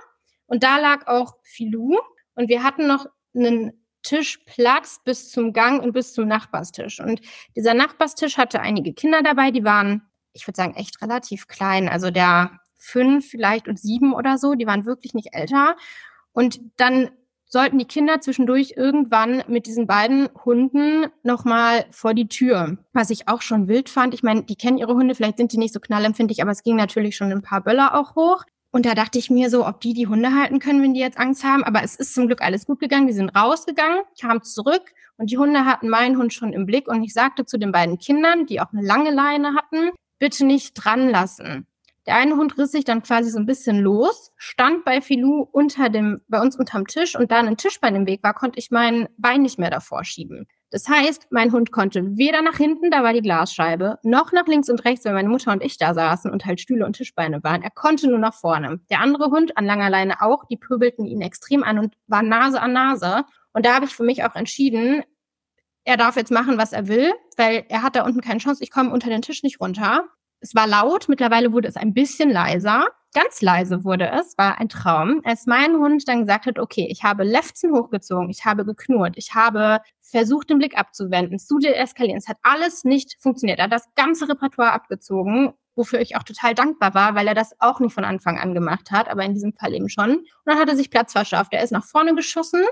[0.47, 1.99] Und da lag auch Filou.
[2.35, 7.01] Und wir hatten noch einen Tischplatz bis zum Gang und bis zum Nachbarstisch.
[7.01, 7.21] Und
[7.55, 11.89] dieser Nachbarstisch hatte einige Kinder dabei, die waren, ich würde sagen, echt relativ klein.
[11.89, 15.77] Also der fünf vielleicht und sieben oder so, die waren wirklich nicht älter.
[16.33, 17.11] Und dann
[17.51, 22.79] sollten die Kinder zwischendurch irgendwann mit diesen beiden Hunden nochmal vor die Tür.
[22.93, 24.15] Was ich auch schon wild fand.
[24.15, 26.77] Ich meine, die kennen ihre Hunde, vielleicht sind die nicht so knallempfindlich, aber es ging
[26.77, 28.45] natürlich schon ein paar Böller auch hoch.
[28.71, 31.19] Und da dachte ich mir so, ob die die Hunde halten können, wenn die jetzt
[31.19, 31.65] Angst haben.
[31.65, 33.09] Aber es ist zum Glück alles gut gegangen.
[33.09, 34.83] Die sind rausgegangen, kamen zurück
[35.17, 36.87] und die Hunde hatten meinen Hund schon im Blick.
[36.87, 40.75] Und ich sagte zu den beiden Kindern, die auch eine lange Leine hatten, bitte nicht
[40.75, 41.67] dran lassen.
[42.07, 45.91] Der eine Hund riss sich dann quasi so ein bisschen los, stand bei Filou unter
[45.91, 49.09] dem, bei uns unterm Tisch und da ein Tischbein im Weg war, konnte ich mein
[49.19, 50.47] Bein nicht mehr davor schieben.
[50.71, 54.71] Das heißt, mein Hund konnte weder nach hinten, da war die Glasscheibe, noch nach links
[54.71, 57.63] und rechts, weil meine Mutter und ich da saßen und halt Stühle und Tischbeine waren.
[57.63, 58.81] Er konnte nur nach vorne.
[58.89, 62.63] Der andere Hund an langer Leine auch, die pöbelten ihn extrem an und waren Nase
[62.63, 63.25] an Nase.
[63.53, 65.03] Und da habe ich für mich auch entschieden,
[65.85, 68.63] er darf jetzt machen, was er will, weil er hat da unten keine Chance.
[68.63, 70.05] Ich komme unter den Tisch nicht runter.
[70.41, 72.87] Es war laut, mittlerweile wurde es ein bisschen leiser.
[73.13, 77.03] Ganz leise wurde es, war ein Traum, als mein Hund dann gesagt hat, okay, ich
[77.03, 82.19] habe Lefzen hochgezogen, ich habe geknurrt, ich habe versucht, den Blick abzuwenden, zu deeskalieren.
[82.19, 83.59] Es hat alles nicht funktioniert.
[83.59, 87.55] Er hat das ganze Repertoire abgezogen, wofür ich auch total dankbar war, weil er das
[87.59, 90.11] auch nicht von Anfang an gemacht hat, aber in diesem Fall eben schon.
[90.11, 91.53] Und dann hat er sich Platz verschafft.
[91.53, 92.63] Er ist nach vorne geschossen,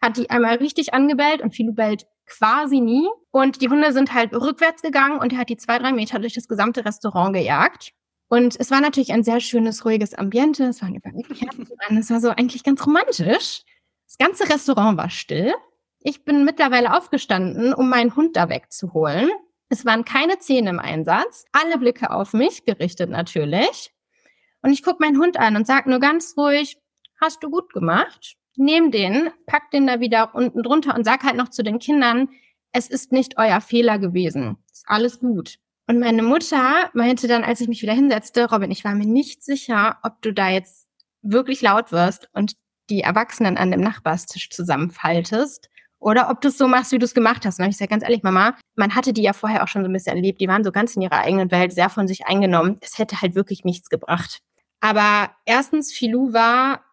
[0.00, 3.08] hat die einmal richtig angebellt und Philo bellt quasi nie.
[3.30, 6.34] Und die Hunde sind halt rückwärts gegangen und er hat die zwei, drei Meter durch
[6.34, 7.92] das gesamte Restaurant gejagt.
[8.28, 10.64] Und es war natürlich ein sehr schönes, ruhiges Ambiente.
[10.64, 11.96] Es waren überall Kerzen an.
[11.98, 13.62] Es war so eigentlich ganz romantisch.
[14.06, 15.52] Das ganze Restaurant war still.
[16.00, 19.30] Ich bin mittlerweile aufgestanden, um meinen Hund da wegzuholen.
[19.68, 21.44] Es waren keine Zähne im Einsatz.
[21.52, 23.92] Alle Blicke auf mich gerichtet natürlich.
[24.62, 26.78] Und ich gucke meinen Hund an und sage nur ganz ruhig,
[27.20, 28.36] hast du gut gemacht?
[28.56, 32.28] Nehm den, pack den da wieder unten drunter und sag halt noch zu den Kindern,
[32.72, 34.56] es ist nicht euer Fehler gewesen.
[34.72, 35.58] Ist alles gut.
[35.86, 39.42] Und meine Mutter meinte dann, als ich mich wieder hinsetzte, Robin, ich war mir nicht
[39.42, 40.88] sicher, ob du da jetzt
[41.22, 42.56] wirklich laut wirst und
[42.88, 47.14] die Erwachsenen an dem Nachbarstisch zusammenfaltest oder ob du es so machst, wie du es
[47.14, 47.60] gemacht hast.
[47.60, 49.92] Und ich sage ganz ehrlich, Mama, man hatte die ja vorher auch schon so ein
[49.92, 50.40] bisschen erlebt.
[50.40, 52.78] Die waren so ganz in ihrer eigenen Welt, sehr von sich eingenommen.
[52.80, 54.40] Es hätte halt wirklich nichts gebracht.
[54.80, 56.84] Aber erstens, Filou war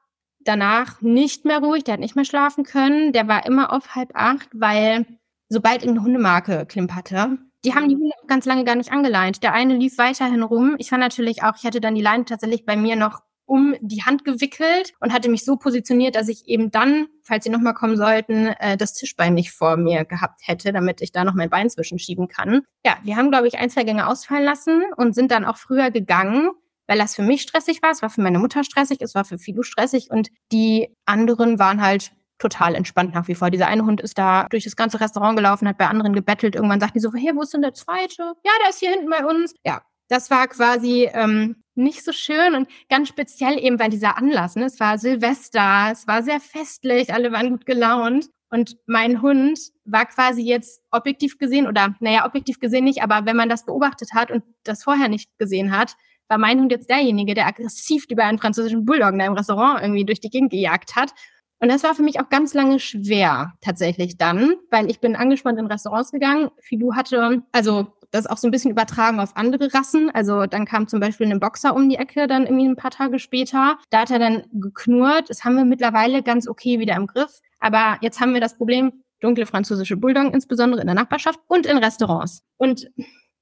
[0.50, 3.14] danach nicht mehr ruhig, der hat nicht mehr schlafen können.
[3.14, 5.06] Der war immer auf halb acht, weil
[5.48, 9.44] sobald irgendeine Hundemarke klimperte, die haben die Hunde ganz lange gar nicht angeleint.
[9.44, 10.76] Der eine lief weiterhin rum.
[10.78, 14.04] Ich war natürlich auch, ich hatte dann die Leine tatsächlich bei mir noch um die
[14.04, 17.98] Hand gewickelt und hatte mich so positioniert, dass ich eben dann, falls sie nochmal kommen
[17.98, 21.70] sollten, äh, das Tischbein nicht vor mir gehabt hätte, damit ich da noch mein Bein
[21.70, 22.62] zwischenschieben kann.
[22.86, 25.90] Ja, wir haben, glaube ich, ein, zwei Gänge ausfallen lassen und sind dann auch früher
[25.90, 26.52] gegangen,
[26.90, 29.38] weil das für mich stressig war, es war für meine Mutter stressig, es war für
[29.38, 33.52] Filu stressig und die anderen waren halt total entspannt nach wie vor.
[33.52, 36.56] Dieser eine Hund ist da durch das ganze Restaurant gelaufen, hat bei anderen gebettelt.
[36.56, 38.34] Irgendwann sagt die so, hey, wo ist denn der zweite?
[38.44, 39.54] Ja, der ist hier hinten bei uns.
[39.64, 44.56] Ja, das war quasi ähm, nicht so schön und ganz speziell eben bei dieser Anlass.
[44.56, 44.66] Ne?
[44.66, 48.30] Es war Silvester, es war sehr festlich, alle waren gut gelaunt.
[48.50, 53.36] Und mein Hund war quasi jetzt objektiv gesehen, oder naja, objektiv gesehen nicht, aber wenn
[53.36, 55.96] man das beobachtet hat und das vorher nicht gesehen hat,
[56.30, 60.06] war mein Hund jetzt derjenige, der aggressiv über einen französischen Bulldoggen da im Restaurant irgendwie
[60.06, 61.14] durch die Gegend gejagt hat.
[61.62, 65.60] Und das war für mich auch ganz lange schwer tatsächlich dann, weil ich bin angespannt
[65.60, 66.50] in Restaurants gegangen.
[66.62, 70.10] Filou hatte, also das auch so ein bisschen übertragen auf andere Rassen.
[70.10, 73.20] Also dann kam zum Beispiel ein Boxer um die Ecke, dann irgendwie ein paar Tage
[73.20, 73.78] später.
[73.90, 75.30] Da hat er dann geknurrt.
[75.30, 77.40] Das haben wir mittlerweile ganz okay wieder im Griff.
[77.60, 81.78] Aber jetzt haben wir das Problem, dunkle französische Bulldoggen, insbesondere in der Nachbarschaft und in
[81.78, 82.44] Restaurants.
[82.58, 82.90] Und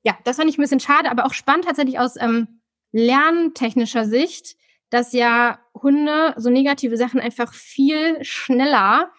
[0.04, 2.57] ja, das fand ich ein bisschen schade, aber auch spannend tatsächlich aus ähm,
[2.92, 4.56] lerntechnischer Sicht,
[4.90, 9.12] dass ja Hunde so negative Sachen einfach viel schneller,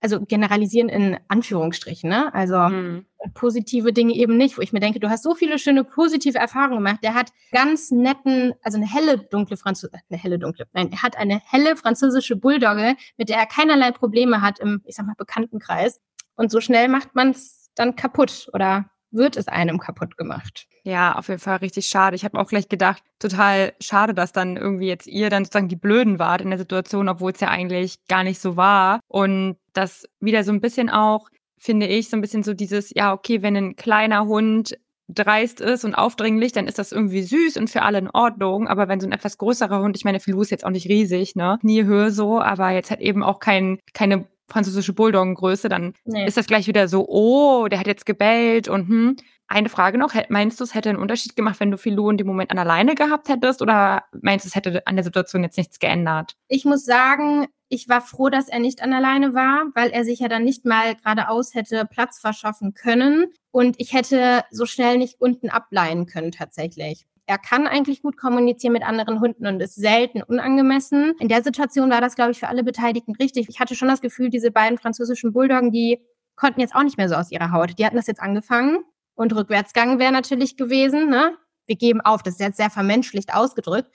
[0.00, 2.32] also generalisieren in Anführungsstrichen, ne?
[2.34, 3.06] Also mhm.
[3.34, 6.84] positive Dinge eben nicht, wo ich mir denke, du hast so viele schöne positive Erfahrungen
[6.84, 7.00] gemacht.
[7.02, 11.02] Der hat ganz netten, also eine helle dunkle Französische, äh, eine helle dunkle, nein, er
[11.02, 15.14] hat eine helle französische Bulldogge, mit der er keinerlei Probleme hat im, ich sag mal,
[15.16, 16.00] Bekanntenkreis.
[16.36, 20.67] Und so schnell macht man es dann kaputt oder wird es einem kaputt gemacht.
[20.88, 22.16] Ja, auf jeden Fall richtig schade.
[22.16, 25.76] Ich habe auch gleich gedacht, total schade, dass dann irgendwie jetzt ihr dann sozusagen die
[25.76, 29.00] Blöden wart in der Situation, obwohl es ja eigentlich gar nicht so war.
[29.06, 33.12] Und das wieder so ein bisschen auch, finde ich, so ein bisschen so dieses, ja,
[33.12, 37.68] okay, wenn ein kleiner Hund dreist ist und aufdringlich, dann ist das irgendwie süß und
[37.68, 38.66] für alle in Ordnung.
[38.66, 41.36] Aber wenn so ein etwas größerer Hund, ich meine, Filou ist jetzt auch nicht riesig,
[41.36, 41.58] ne?
[41.60, 46.26] Nie Höhe so, aber jetzt hat eben auch kein, keine französische Bulldoggengröße, dann nee.
[46.26, 49.16] ist das gleich wieder so, oh, der hat jetzt gebellt und hm.
[49.50, 52.26] Eine Frage noch, meinst du, es hätte einen Unterschied gemacht, wenn du Filou in dem
[52.26, 55.78] Moment an alleine gehabt hättest oder meinst du, es hätte an der Situation jetzt nichts
[55.78, 56.36] geändert?
[56.48, 60.20] Ich muss sagen, ich war froh, dass er nicht an alleine war, weil er sich
[60.20, 65.18] ja dann nicht mal geradeaus hätte Platz verschaffen können und ich hätte so schnell nicht
[65.18, 67.06] unten ableihen können tatsächlich.
[67.24, 71.14] er kann eigentlich gut kommunizieren mit anderen Hunden und ist selten unangemessen.
[71.20, 73.48] In der Situation war das, glaube ich, für alle Beteiligten richtig.
[73.48, 76.00] Ich hatte schon das Gefühl, diese beiden französischen Bulldoggen, die
[76.36, 77.78] konnten jetzt auch nicht mehr so aus ihrer Haut.
[77.78, 78.84] Die hatten das jetzt angefangen
[79.18, 81.10] und Rückwärtsgang wäre natürlich gewesen.
[81.10, 81.36] Ne?
[81.66, 83.90] Wir geben auf, das ist jetzt sehr vermenschlicht ausgedrückt.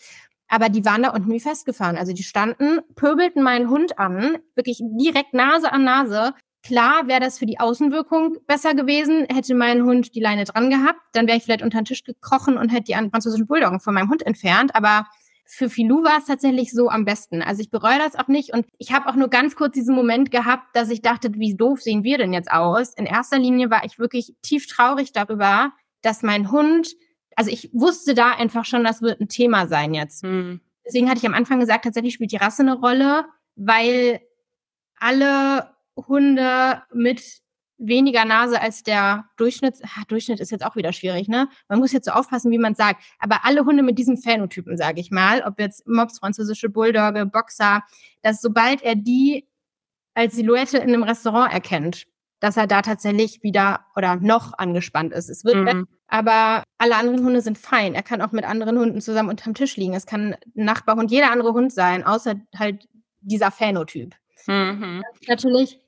[0.50, 1.98] Aber die waren da unten wie festgefahren.
[1.98, 6.34] Also die standen, pöbelten meinen Hund an, wirklich direkt Nase an Nase.
[6.62, 11.00] Klar wäre das für die Außenwirkung besser gewesen, hätte mein Hund die Leine dran gehabt,
[11.14, 14.10] dann wäre ich vielleicht unter den Tisch gekrochen und hätte die französischen Bulldoggen von meinem
[14.10, 14.76] Hund entfernt.
[14.76, 15.08] Aber
[15.46, 17.42] für Filou war es tatsächlich so am besten.
[17.42, 20.32] Also ich bereue das auch nicht und ich habe auch nur ganz kurz diesen Moment
[20.32, 22.94] gehabt, dass ich dachte, wie doof sehen wir denn jetzt aus?
[22.94, 26.96] In erster Linie war ich wirklich tief traurig darüber, dass mein Hund,
[27.36, 30.24] also ich wusste da einfach schon, das wird ein Thema sein jetzt.
[30.24, 30.62] Hm.
[30.86, 33.26] Deswegen hatte ich am Anfang gesagt, tatsächlich spielt die Rasse eine Rolle,
[33.56, 34.22] weil
[34.98, 37.43] alle Hunde mit
[37.78, 39.80] weniger Nase als der Durchschnitt.
[39.84, 41.50] Ach, Durchschnitt ist jetzt auch wieder schwierig, ne?
[41.68, 43.04] Man muss jetzt so aufpassen, wie man sagt.
[43.20, 47.84] Aber alle Hunde mit diesem Phänotypen, sage ich mal, ob jetzt Mops, französische Bulldogge, Boxer,
[48.22, 49.48] dass sobald er die
[50.14, 52.06] als Silhouette in einem Restaurant erkennt,
[52.40, 55.30] dass er da tatsächlich wieder oder noch angespannt ist.
[55.30, 55.88] Es wird, mhm.
[56.08, 57.96] aber alle anderen Hunde sind fein.
[57.96, 59.94] Er kann auch mit anderen Hunden zusammen unterm Tisch liegen.
[59.94, 62.88] Es kann ein Nachbarhund, jeder andere Hund sein, außer halt
[63.22, 64.16] dieser Phänotyp.
[64.46, 65.04] Mhm.
[65.28, 65.80] natürlich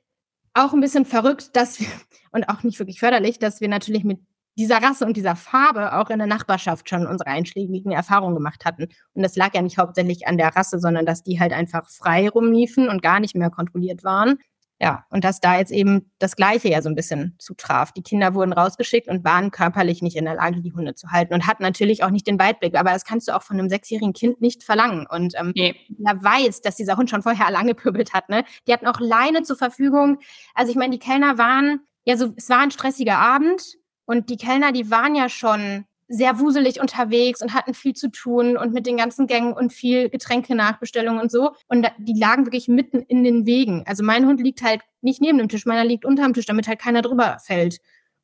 [0.55, 1.87] auch ein bisschen verrückt, dass wir,
[2.31, 4.19] und auch nicht wirklich förderlich, dass wir natürlich mit
[4.57, 8.87] dieser Rasse und dieser Farbe auch in der Nachbarschaft schon unsere einschlägigen Erfahrungen gemacht hatten.
[9.13, 12.29] Und das lag ja nicht hauptsächlich an der Rasse, sondern dass die halt einfach frei
[12.29, 14.37] rumliefen und gar nicht mehr kontrolliert waren.
[14.81, 17.93] Ja, und dass da jetzt eben das Gleiche ja so ein bisschen zutraf.
[17.93, 21.33] Die Kinder wurden rausgeschickt und waren körperlich nicht in der Lage, die Hunde zu halten
[21.33, 22.77] und hatten natürlich auch nicht den Weitblick.
[22.77, 25.07] Aber das kannst du auch von einem sechsjährigen Kind nicht verlangen.
[25.09, 25.75] Und ähm, nee.
[26.05, 28.27] er weiß, dass dieser Hund schon vorher lange pöbelt hat.
[28.27, 28.43] Ne?
[28.67, 30.19] Die hatten auch Leine zur Verfügung.
[30.53, 34.37] Also ich meine, die Kellner waren, ja, so, es war ein stressiger Abend und die
[34.37, 38.85] Kellner, die waren ja schon sehr wuselig unterwegs und hatten viel zu tun und mit
[38.85, 41.51] den ganzen Gängen und viel Getränke-Nachbestellungen und so.
[41.67, 43.83] Und die lagen wirklich mitten in den Wegen.
[43.87, 46.79] Also mein Hund liegt halt nicht neben dem Tisch, meiner liegt unterm Tisch, damit halt
[46.79, 47.79] keiner drüber fällt.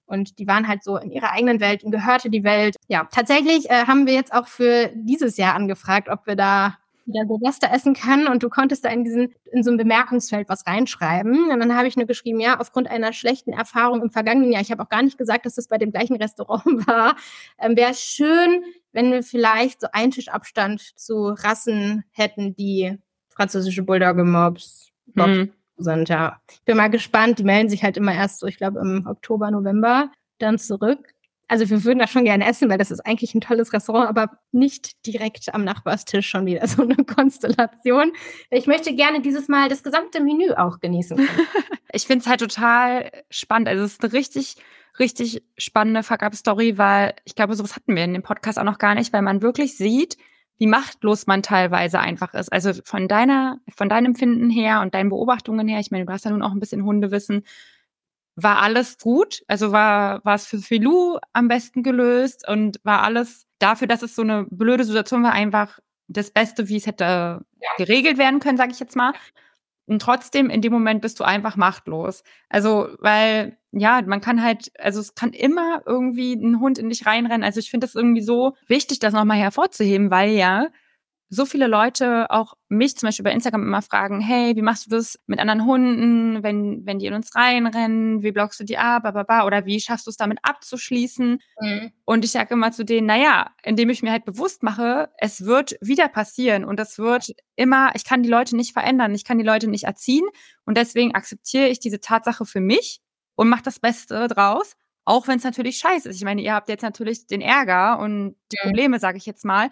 [0.05, 2.75] Und die waren halt so in ihrer eigenen Welt und gehörte die Welt.
[2.87, 7.25] Ja, tatsächlich äh, haben wir jetzt auch für dieses Jahr angefragt, ob wir da wieder
[7.27, 11.49] Silvester essen kann und du konntest da in diesen in so ein Bemerkungsfeld was reinschreiben
[11.51, 14.71] und dann habe ich nur geschrieben, ja, aufgrund einer schlechten Erfahrung im vergangenen Jahr, ich
[14.71, 17.15] habe auch gar nicht gesagt, dass das bei dem gleichen Restaurant war,
[17.59, 22.97] ähm, wäre es schön, wenn wir vielleicht so einen Tischabstand zu Rassen hätten, die
[23.29, 25.53] französische Bulldogge Mobs, Mobs hm.
[25.77, 26.39] sind, ja.
[26.51, 29.51] Ich bin mal gespannt, die melden sich halt immer erst so, ich glaube im Oktober,
[29.51, 31.13] November dann zurück.
[31.51, 34.39] Also wir würden da schon gerne essen, weil das ist eigentlich ein tolles Restaurant, aber
[34.53, 38.13] nicht direkt am Nachbarstisch schon wieder so eine Konstellation.
[38.49, 41.19] Ich möchte gerne dieses Mal das gesamte Menü auch genießen.
[41.91, 43.67] ich finde es halt total spannend.
[43.67, 44.55] Also es ist eine richtig,
[44.97, 48.95] richtig spannende Fuck-Up-Story, weil ich glaube, sowas hatten wir in dem Podcast auch noch gar
[48.95, 50.15] nicht, weil man wirklich sieht,
[50.57, 52.49] wie machtlos man teilweise einfach ist.
[52.49, 56.23] Also von deiner, von deinem Finden her und deinen Beobachtungen her, ich meine, du hast
[56.23, 57.43] ja nun auch ein bisschen Hundewissen,
[58.35, 59.43] war alles gut.
[59.47, 64.15] Also war, war es für Filou am besten gelöst und war alles dafür, dass es
[64.15, 67.45] so eine blöde Situation war, einfach das Beste, wie es hätte
[67.77, 69.13] geregelt werden können, sage ich jetzt mal.
[69.85, 72.23] Und trotzdem, in dem Moment bist du einfach machtlos.
[72.49, 77.05] Also, weil, ja, man kann halt, also es kann immer irgendwie ein Hund in dich
[77.05, 77.43] reinrennen.
[77.43, 80.67] Also ich finde das irgendwie so wichtig, das nochmal hervorzuheben, weil ja
[81.33, 84.89] so viele Leute auch mich zum Beispiel bei Instagram immer fragen, hey, wie machst du
[84.89, 89.03] das mit anderen Hunden, wenn, wenn die in uns reinrennen, wie blockst du die ab,
[89.03, 91.39] bababa, oder wie schaffst du es damit abzuschließen?
[91.61, 91.91] Mhm.
[92.03, 95.77] Und ich sage immer zu denen, naja, indem ich mir halt bewusst mache, es wird
[95.79, 99.45] wieder passieren und es wird immer, ich kann die Leute nicht verändern, ich kann die
[99.45, 100.25] Leute nicht erziehen
[100.65, 102.99] und deswegen akzeptiere ich diese Tatsache für mich
[103.35, 104.75] und mache das Beste draus.
[105.03, 106.17] Auch wenn es natürlich scheiße ist.
[106.17, 108.57] Ich meine, ihr habt jetzt natürlich den Ärger und die.
[108.61, 109.69] Probleme, sage ich jetzt mal.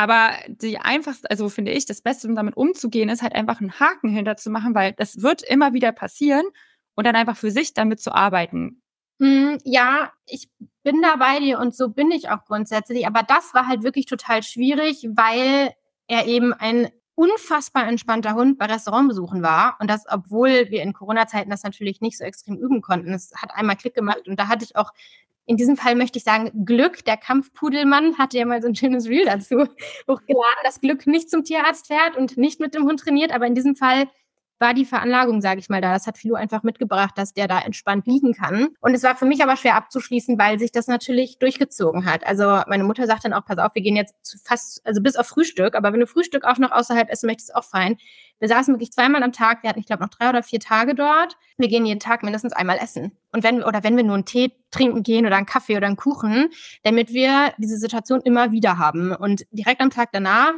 [0.00, 3.78] Aber die einfachste, also finde ich, das Beste, um damit umzugehen, ist halt einfach einen
[3.78, 6.46] Haken hinter zu machen, weil das wird immer wieder passieren
[6.94, 8.80] und dann einfach für sich damit zu arbeiten.
[9.20, 10.48] Hm, ja, ich
[10.82, 13.06] bin da bei dir und so bin ich auch grundsätzlich.
[13.06, 15.74] Aber das war halt wirklich total schwierig, weil
[16.06, 19.76] er eben ein unfassbar entspannter Hund bei Restaurantbesuchen war.
[19.80, 23.12] Und das, obwohl wir in Corona-Zeiten das natürlich nicht so extrem üben konnten.
[23.12, 24.92] Es hat einmal Klick gemacht und da hatte ich auch
[25.50, 29.08] in diesem Fall möchte ich sagen, Glück, der Kampfpudelmann hatte ja mal so ein schönes
[29.08, 29.56] Reel dazu
[30.08, 33.56] hochgeladen, dass Glück nicht zum Tierarzt fährt und nicht mit dem Hund trainiert, aber in
[33.56, 34.04] diesem Fall
[34.60, 35.92] war die Veranlagung, sage ich mal, da.
[35.92, 38.68] Das hat Philo einfach mitgebracht, dass der da entspannt liegen kann.
[38.80, 42.26] Und es war für mich aber schwer abzuschließen, weil sich das natürlich durchgezogen hat.
[42.26, 45.26] Also meine Mutter sagt dann auch, pass auf, wir gehen jetzt fast, also bis auf
[45.26, 47.96] Frühstück, aber wenn du Frühstück auch noch außerhalb essen möchtest, auch fein.
[48.38, 50.94] Wir saßen wirklich zweimal am Tag, wir hatten, ich glaube, noch drei oder vier Tage
[50.94, 51.36] dort.
[51.58, 53.12] Wir gehen jeden Tag mindestens einmal essen.
[53.32, 55.96] Und wenn, oder wenn wir nur einen Tee trinken gehen oder einen Kaffee oder einen
[55.96, 56.48] Kuchen,
[56.82, 59.14] damit wir diese Situation immer wieder haben.
[59.14, 60.52] Und direkt am Tag danach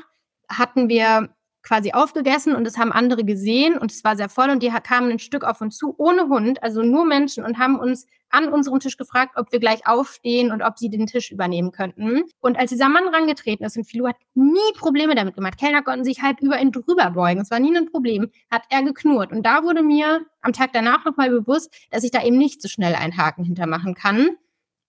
[0.48, 1.30] hatten wir
[1.62, 5.12] quasi aufgegessen und es haben andere gesehen und es war sehr voll und die kamen
[5.12, 8.80] ein Stück auf uns zu, ohne Hund, also nur Menschen und haben uns an unserem
[8.80, 12.22] Tisch gefragt, ob wir gleich aufstehen und ob sie den Tisch übernehmen könnten.
[12.40, 16.04] Und als dieser Mann rangetreten ist und Philo hat nie Probleme damit gemacht, Kellner konnten
[16.04, 19.32] sich halb über ihn drüber beugen, es war nie ein Problem, hat er geknurrt.
[19.32, 22.68] Und da wurde mir am Tag danach nochmal bewusst, dass ich da eben nicht so
[22.68, 24.30] schnell einen Haken hintermachen kann,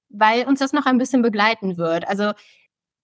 [0.09, 2.07] weil uns das noch ein bisschen begleiten wird.
[2.07, 2.31] Also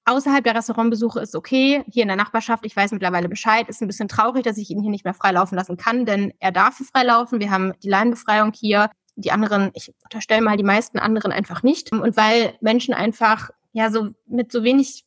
[0.10, 1.84] außerhalb der Restaurantbesuche ist okay.
[1.92, 4.82] Hier in der Nachbarschaft, ich weiß mittlerweile Bescheid, ist ein bisschen traurig, dass ich ihn
[4.82, 7.40] hier nicht mehr frei laufen lassen kann, denn er darf hier frei laufen.
[7.40, 8.90] Wir haben die Leinbefreiung hier.
[9.16, 11.92] Die anderen, ich unterstelle mal die meisten anderen einfach nicht.
[11.92, 15.04] Und weil Menschen einfach ja so mit so wenig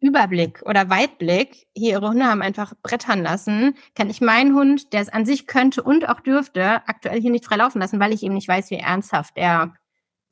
[0.00, 5.00] Überblick oder Weitblick hier ihre Hunde haben einfach brettern lassen, kann ich meinen Hund, der
[5.00, 8.22] es an sich könnte und auch dürfte, aktuell hier nicht frei laufen lassen, weil ich
[8.22, 9.74] eben nicht weiß, wie ernsthaft er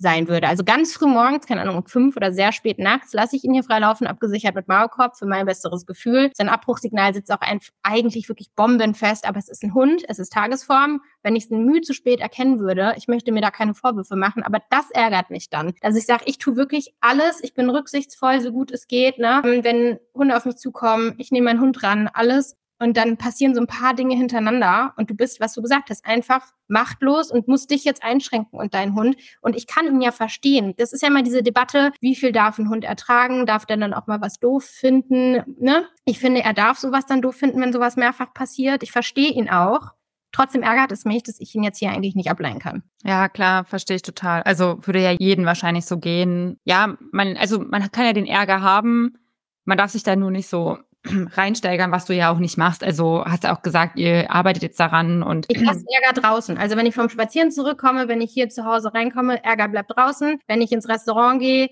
[0.03, 0.49] sein würde.
[0.49, 3.55] Also ganz früh morgens, keine Ahnung, um fünf oder sehr spät nachts, lasse ich ihn
[3.55, 6.31] hier freilaufen, abgesichert mit Maulkorb für mein besseres Gefühl.
[6.35, 10.33] Sein Abbruchsignal sitzt auch ein, eigentlich wirklich bombenfest, aber es ist ein Hund, es ist
[10.33, 11.01] Tagesform.
[11.23, 14.43] Wenn ich es Mühe zu spät erkennen würde, ich möchte mir da keine Vorwürfe machen,
[14.43, 15.73] aber das ärgert mich dann.
[15.81, 19.19] Also ich sage, ich tue wirklich alles, ich bin rücksichtsvoll, so gut es geht.
[19.19, 19.41] Ne?
[19.63, 22.57] Wenn Hunde auf mich zukommen, ich nehme meinen Hund ran, alles.
[22.83, 26.05] Und dann passieren so ein paar Dinge hintereinander und du bist, was du gesagt hast,
[26.05, 29.15] einfach machtlos und musst dich jetzt einschränken und dein Hund.
[29.41, 30.75] Und ich kann ihn ja verstehen.
[30.79, 33.47] Das ist ja immer diese Debatte, wie viel darf ein Hund ertragen?
[33.47, 35.45] Darf der dann auch mal was doof finden?
[35.61, 35.85] Ne?
[36.05, 38.83] Ich finde, er darf sowas dann doof finden, wenn sowas mehrfach passiert.
[38.83, 39.93] Ich verstehe ihn auch.
[40.33, 42.83] Trotzdem ärgert es mich, dass ich ihn jetzt hier eigentlich nicht ableihen kann.
[43.05, 44.43] Ja, klar, verstehe ich total.
[44.43, 46.59] Also würde ja jeden wahrscheinlich so gehen.
[46.65, 49.19] Ja, man, also man kann ja den Ärger haben.
[49.67, 50.79] Man darf sich da nur nicht so
[51.37, 52.85] reinsteigern, was du ja auch nicht machst.
[52.85, 55.47] Also hast du auch gesagt, ihr arbeitet jetzt daran und.
[55.49, 56.59] Ich lasse Ärger draußen.
[56.59, 60.39] Also wenn ich vom Spazieren zurückkomme, wenn ich hier zu Hause reinkomme, Ärger bleibt draußen.
[60.47, 61.71] Wenn ich ins Restaurant gehe,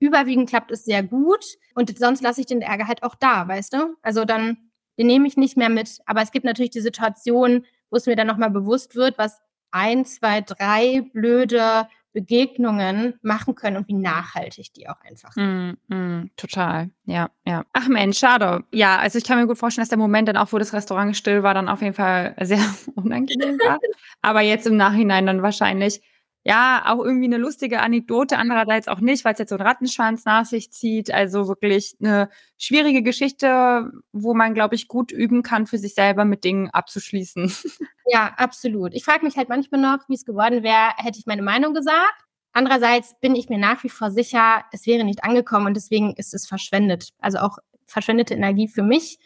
[0.00, 1.44] überwiegend klappt es sehr gut.
[1.74, 3.96] Und sonst lasse ich den Ärger halt auch da, weißt du?
[4.02, 4.56] Also dann,
[4.98, 5.98] den nehme ich nicht mehr mit.
[6.06, 10.04] Aber es gibt natürlich die Situation, wo es mir dann nochmal bewusst wird, was ein,
[10.04, 15.76] zwei, drei blöde Begegnungen machen können und wie nachhaltig die auch einfach sind.
[15.88, 17.64] Mm, mm, total, ja, ja.
[17.72, 18.64] Ach Mensch, schade.
[18.72, 21.16] Ja, also ich kann mir gut vorstellen, dass der Moment dann auch, wo das Restaurant
[21.16, 22.58] still war, dann auf jeden Fall sehr
[22.94, 23.80] unangenehm war.
[24.22, 26.00] Aber jetzt im Nachhinein dann wahrscheinlich
[26.46, 30.26] ja, auch irgendwie eine lustige Anekdote, andererseits auch nicht, weil es jetzt so einen Rattenschwanz
[30.26, 31.10] nach sich zieht.
[31.10, 32.28] Also wirklich eine
[32.58, 37.52] schwierige Geschichte, wo man, glaube ich, gut üben kann, für sich selber mit Dingen abzuschließen.
[38.06, 38.92] Ja, absolut.
[38.92, 42.14] Ich frage mich halt manchmal noch, wie es geworden wäre, hätte ich meine Meinung gesagt.
[42.52, 46.34] Andererseits bin ich mir nach wie vor sicher, es wäre nicht angekommen und deswegen ist
[46.34, 47.14] es verschwendet.
[47.18, 49.18] Also auch verschwendete Energie für mich.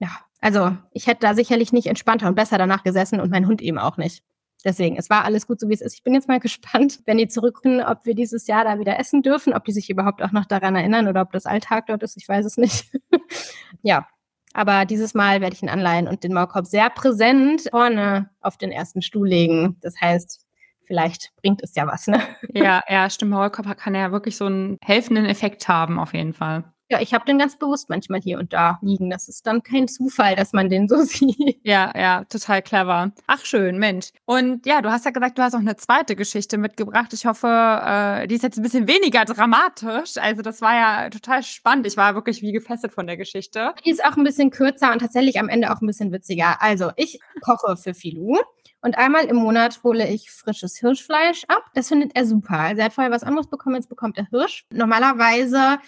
[0.00, 0.10] Ja,
[0.42, 3.78] also ich hätte da sicherlich nicht entspannter und besser danach gesessen und mein Hund eben
[3.78, 4.22] auch nicht.
[4.64, 5.94] Deswegen, es war alles gut, so wie es ist.
[5.94, 9.22] Ich bin jetzt mal gespannt, wenn die zurückkommen, ob wir dieses Jahr da wieder essen
[9.22, 12.16] dürfen, ob die sich überhaupt auch noch daran erinnern oder ob das Alltag dort ist.
[12.16, 12.90] Ich weiß es nicht.
[13.82, 14.06] ja,
[14.56, 18.72] aber dieses Mal werde ich ihn anleihen und den Maulkorb sehr präsent vorne auf den
[18.72, 19.76] ersten Stuhl legen.
[19.82, 20.46] Das heißt,
[20.86, 22.20] vielleicht bringt es ja was, ne?
[22.54, 23.32] Ja, ja, stimmt.
[23.32, 26.64] Maulkorb kann ja wirklich so einen helfenden Effekt haben, auf jeden Fall.
[26.88, 29.10] Ja, ich habe den ganz bewusst manchmal hier und da liegen.
[29.10, 31.58] Das ist dann kein Zufall, dass man den so sieht.
[31.64, 33.10] Ja, ja, total clever.
[33.26, 34.10] Ach schön, Mensch.
[34.24, 37.12] Und ja, du hast ja gesagt, du hast auch eine zweite Geschichte mitgebracht.
[37.12, 40.16] Ich hoffe, äh, die ist jetzt ein bisschen weniger dramatisch.
[40.18, 41.86] Also das war ja total spannend.
[41.88, 43.74] Ich war wirklich wie gefesselt von der Geschichte.
[43.84, 46.62] Die ist auch ein bisschen kürzer und tatsächlich am Ende auch ein bisschen witziger.
[46.62, 48.38] Also ich koche für Filou.
[48.80, 51.64] Und einmal im Monat hole ich frisches Hirschfleisch ab.
[51.74, 52.58] Das findet er super.
[52.60, 54.64] Also er hat vorher was anderes bekommen, jetzt bekommt er Hirsch.
[54.70, 55.78] Normalerweise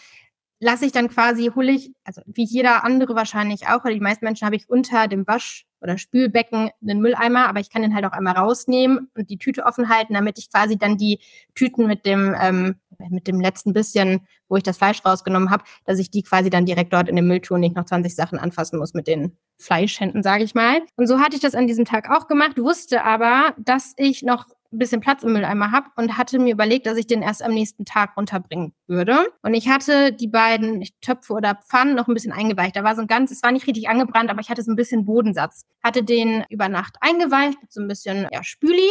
[0.61, 4.25] lasse ich dann quasi, hole ich, also wie jeder andere wahrscheinlich auch, oder die meisten
[4.25, 8.05] Menschen habe ich unter dem Wasch- oder Spülbecken einen Mülleimer, aber ich kann den halt
[8.05, 11.21] auch einmal rausnehmen und die Tüte offen halten, damit ich quasi dann die
[11.55, 12.77] Tüten mit dem, ähm,
[13.11, 16.67] mit dem letzten bisschen, wo ich das Fleisch rausgenommen habe, dass ich die quasi dann
[16.67, 19.37] direkt dort in den Müll tue und nicht noch 20 Sachen anfassen muss mit den
[19.57, 20.83] Fleischhänden, sage ich mal.
[20.97, 24.47] Und so hatte ich das an diesem Tag auch gemacht, wusste aber, dass ich noch
[24.73, 27.53] ein bisschen Platz im Mülleimer habe und hatte mir überlegt, dass ich den erst am
[27.53, 29.17] nächsten Tag runterbringen würde.
[29.43, 32.77] Und ich hatte die beiden Töpfe oder Pfannen noch ein bisschen eingeweicht.
[32.77, 34.77] Da war so ein ganz, es war nicht richtig angebrannt, aber ich hatte so ein
[34.77, 35.65] bisschen Bodensatz.
[35.83, 38.89] Hatte den über Nacht eingeweicht so ein bisschen ja, Spüli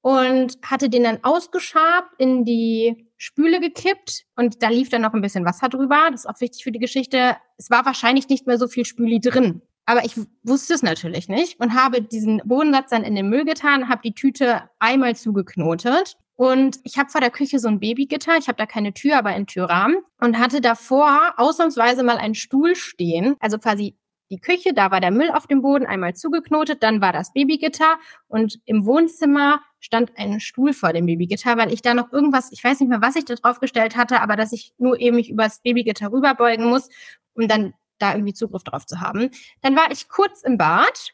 [0.00, 5.20] und hatte den dann ausgeschabt in die Spüle gekippt und da lief dann noch ein
[5.20, 6.08] bisschen Wasser drüber.
[6.10, 7.36] Das ist auch wichtig für die Geschichte.
[7.56, 9.62] Es war wahrscheinlich nicht mehr so viel Spüli drin.
[9.88, 13.88] Aber ich wusste es natürlich nicht und habe diesen Bodensatz dann in den Müll getan,
[13.88, 18.36] habe die Tüte einmal zugeknotet und ich habe vor der Küche so ein Babygitter.
[18.36, 22.76] Ich habe da keine Tür, aber einen Türrahmen und hatte davor ausnahmsweise mal einen Stuhl
[22.76, 23.96] stehen, also quasi
[24.30, 27.96] die Küche, da war der Müll auf dem Boden einmal zugeknotet, dann war das Babygitter
[28.26, 32.62] und im Wohnzimmer stand ein Stuhl vor dem Babygitter, weil ich da noch irgendwas, ich
[32.62, 35.30] weiß nicht mehr, was ich da drauf gestellt hatte, aber dass ich nur eben mich
[35.30, 36.90] übers Babygitter rüberbeugen muss,
[37.32, 39.30] um dann da irgendwie Zugriff drauf zu haben.
[39.62, 41.12] Dann war ich kurz im Bad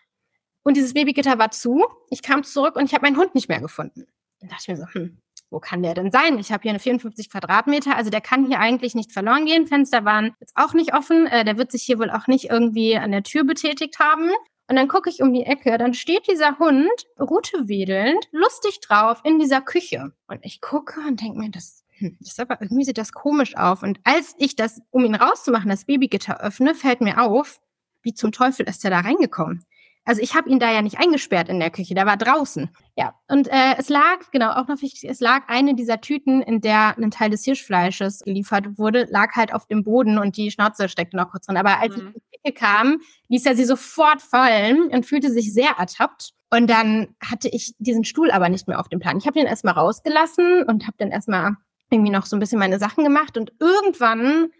[0.63, 1.85] und dieses Babygitter war zu.
[2.11, 4.07] Ich kam zurück und ich habe meinen Hund nicht mehr gefunden.
[4.41, 5.19] Dann dachte ich mir so, hm,
[5.51, 6.39] wo kann der denn sein?
[6.39, 9.67] Ich habe hier eine 54 Quadratmeter, also der kann hier eigentlich nicht verloren gehen.
[9.67, 11.27] Fenster waren jetzt auch nicht offen.
[11.27, 14.31] Äh, der wird sich hier wohl auch nicht irgendwie an der Tür betätigt haben.
[14.69, 16.89] Und dann gucke ich um die Ecke, dann steht dieser Hund,
[17.21, 20.13] Rute wedelnd, lustig drauf in dieser Küche.
[20.27, 23.57] Und ich gucke und denke mir, das, hm, das ist aber irgendwie sieht das komisch
[23.57, 23.83] auf.
[23.83, 27.61] Und als ich das, um ihn rauszumachen, das Babygitter öffne, fällt mir auf,
[28.03, 29.65] wie zum Teufel ist der da reingekommen?
[30.07, 32.69] Also ich habe ihn da ja nicht eingesperrt in der Küche, der war draußen.
[32.95, 36.61] Ja, und äh, es lag, genau, auch noch wichtig, es lag eine dieser Tüten, in
[36.61, 40.91] der ein Teil des Hirschfleisches geliefert wurde, lag halt auf dem Boden und die Schnauze
[40.91, 41.57] steckte noch kurz drin.
[41.57, 42.03] Aber als mhm.
[42.03, 46.35] ich in die Küche kam, ließ er sie sofort fallen und fühlte sich sehr ertappt.
[46.51, 49.17] Und dann hatte ich diesen Stuhl aber nicht mehr auf dem Plan.
[49.17, 51.57] Ich habe den erstmal rausgelassen und habe dann erstmal
[51.95, 54.51] irgendwie noch so ein bisschen meine Sachen gemacht und irgendwann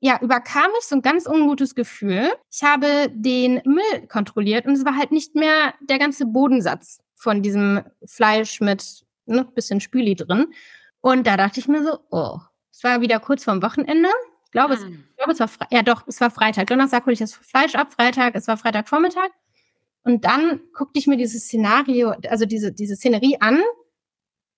[0.00, 2.32] ja, überkam mich so ein ganz ungutes Gefühl.
[2.50, 7.42] Ich habe den Müll kontrolliert und es war halt nicht mehr der ganze Bodensatz von
[7.42, 10.46] diesem Fleisch mit ne, bisschen Spüli drin.
[11.02, 12.38] Und da dachte ich mir so, oh,
[12.72, 14.08] es war wieder kurz vorm Wochenende.
[14.46, 14.82] Ich glaube, hm.
[14.82, 16.66] es, ich glaube, es war Fre ja doch, es war Freitag.
[16.68, 19.30] Donnerstag holte ich das Fleisch ab, Freitag, es war Freitagvormittag.
[20.02, 23.60] Und dann guckte ich mir dieses Szenario, also diese, diese Szenerie an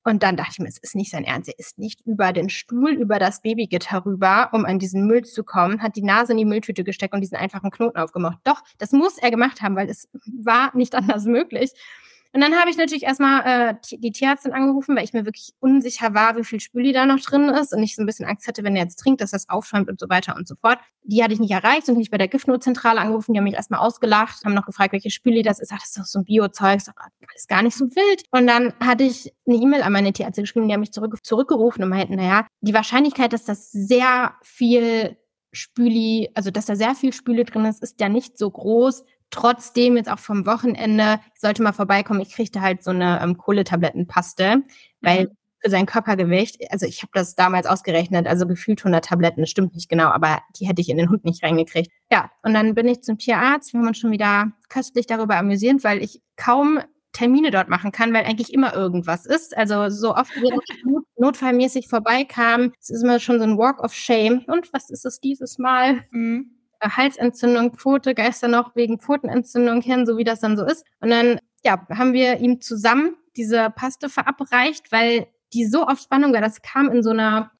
[0.04, 1.48] und dann dachte ich mir, es ist nicht sein Ernst.
[1.48, 5.44] Er ist nicht über den Stuhl, über das Babygitter rüber, um an diesen Müll zu
[5.44, 8.38] kommen, hat die Nase in die Mülltüte gesteckt und diesen einfachen Knoten aufgemacht.
[8.44, 10.08] Doch, das muss er gemacht haben, weil es
[10.42, 11.72] war nicht anders möglich.
[12.34, 16.14] Und dann habe ich natürlich erstmal äh, die Tierärztin angerufen, weil ich mir wirklich unsicher
[16.14, 18.64] war, wie viel Spüli da noch drin ist und ich so ein bisschen Angst hatte,
[18.64, 20.78] wenn er jetzt trinkt, dass das aufschäumt und so weiter und so fort.
[21.02, 23.32] Die hatte ich nicht erreicht und nicht bei der Giftnotzentrale angerufen.
[23.34, 25.72] Die haben mich erstmal ausgelacht, haben noch gefragt, welche Spüli das ist.
[25.72, 26.78] Ach, das ist doch so ein Biozeug.
[26.84, 26.94] Das
[27.34, 28.22] ist gar nicht so wild.
[28.30, 31.84] Und dann hatte ich eine E-Mail an meine Tierärztin geschrieben, die haben mich zurück, zurückgerufen
[31.84, 35.18] und meinten, naja, die Wahrscheinlichkeit, dass das sehr viel
[35.52, 39.96] Spüli, also dass da sehr viel Spüle drin ist, ist ja nicht so groß, trotzdem
[39.96, 44.62] jetzt auch vom Wochenende, ich sollte mal vorbeikommen, ich kriegte halt so eine ähm, Kohletablettenpaste,
[45.00, 45.36] weil mhm.
[45.58, 49.74] für sein Körpergewicht, also ich habe das damals ausgerechnet, also gefühlt 100 Tabletten, das stimmt
[49.74, 51.90] nicht genau, aber die hätte ich in den Hund nicht reingekriegt.
[52.12, 55.82] Ja, und dann bin ich zum Tierarzt, wir haben uns schon wieder köstlich darüber amüsiert,
[55.82, 56.78] weil ich kaum
[57.12, 59.56] Termine dort machen kann, weil eigentlich immer irgendwas ist.
[59.56, 60.50] Also so oft, wie
[60.84, 64.44] Not notfallmäßig vorbeikam, es ist immer schon so ein Walk of Shame.
[64.46, 66.04] Und was ist es dieses Mal?
[66.10, 66.61] Mhm.
[66.90, 70.84] Halsentzündung, Pfote, Geister noch wegen Pfotenentzündung hin, so wie das dann so ist.
[71.00, 76.32] Und dann, ja, haben wir ihm zusammen diese Paste verabreicht, weil die so auf Spannung
[76.32, 77.50] war, das kam in so einer,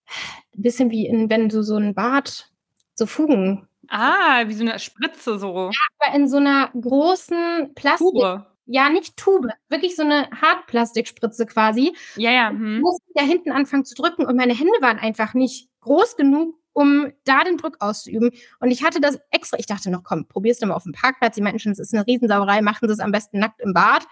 [0.55, 2.51] bisschen wie in, wenn du so ein Bad,
[2.95, 3.69] so Fugen.
[3.89, 5.71] Ah, wie so eine Spritze so.
[5.73, 8.07] Ja, aber in so einer großen Plastik.
[8.13, 8.47] Tube.
[8.67, 11.95] Ja, nicht Tube, wirklich so eine Hartplastikspritze quasi.
[12.17, 12.51] Ja, ja.
[12.51, 12.77] Hm.
[12.77, 16.55] Ich musste da hinten anfangen zu drücken und meine Hände waren einfach nicht groß genug,
[16.73, 18.31] um da den Druck auszuüben.
[18.61, 21.35] Und ich hatte das extra, ich dachte noch, komm, probier's doch mal auf dem Parkplatz.
[21.35, 24.07] Die meinten schon, es ist eine Riesensauerei, machen Sie es am besten nackt im Bad.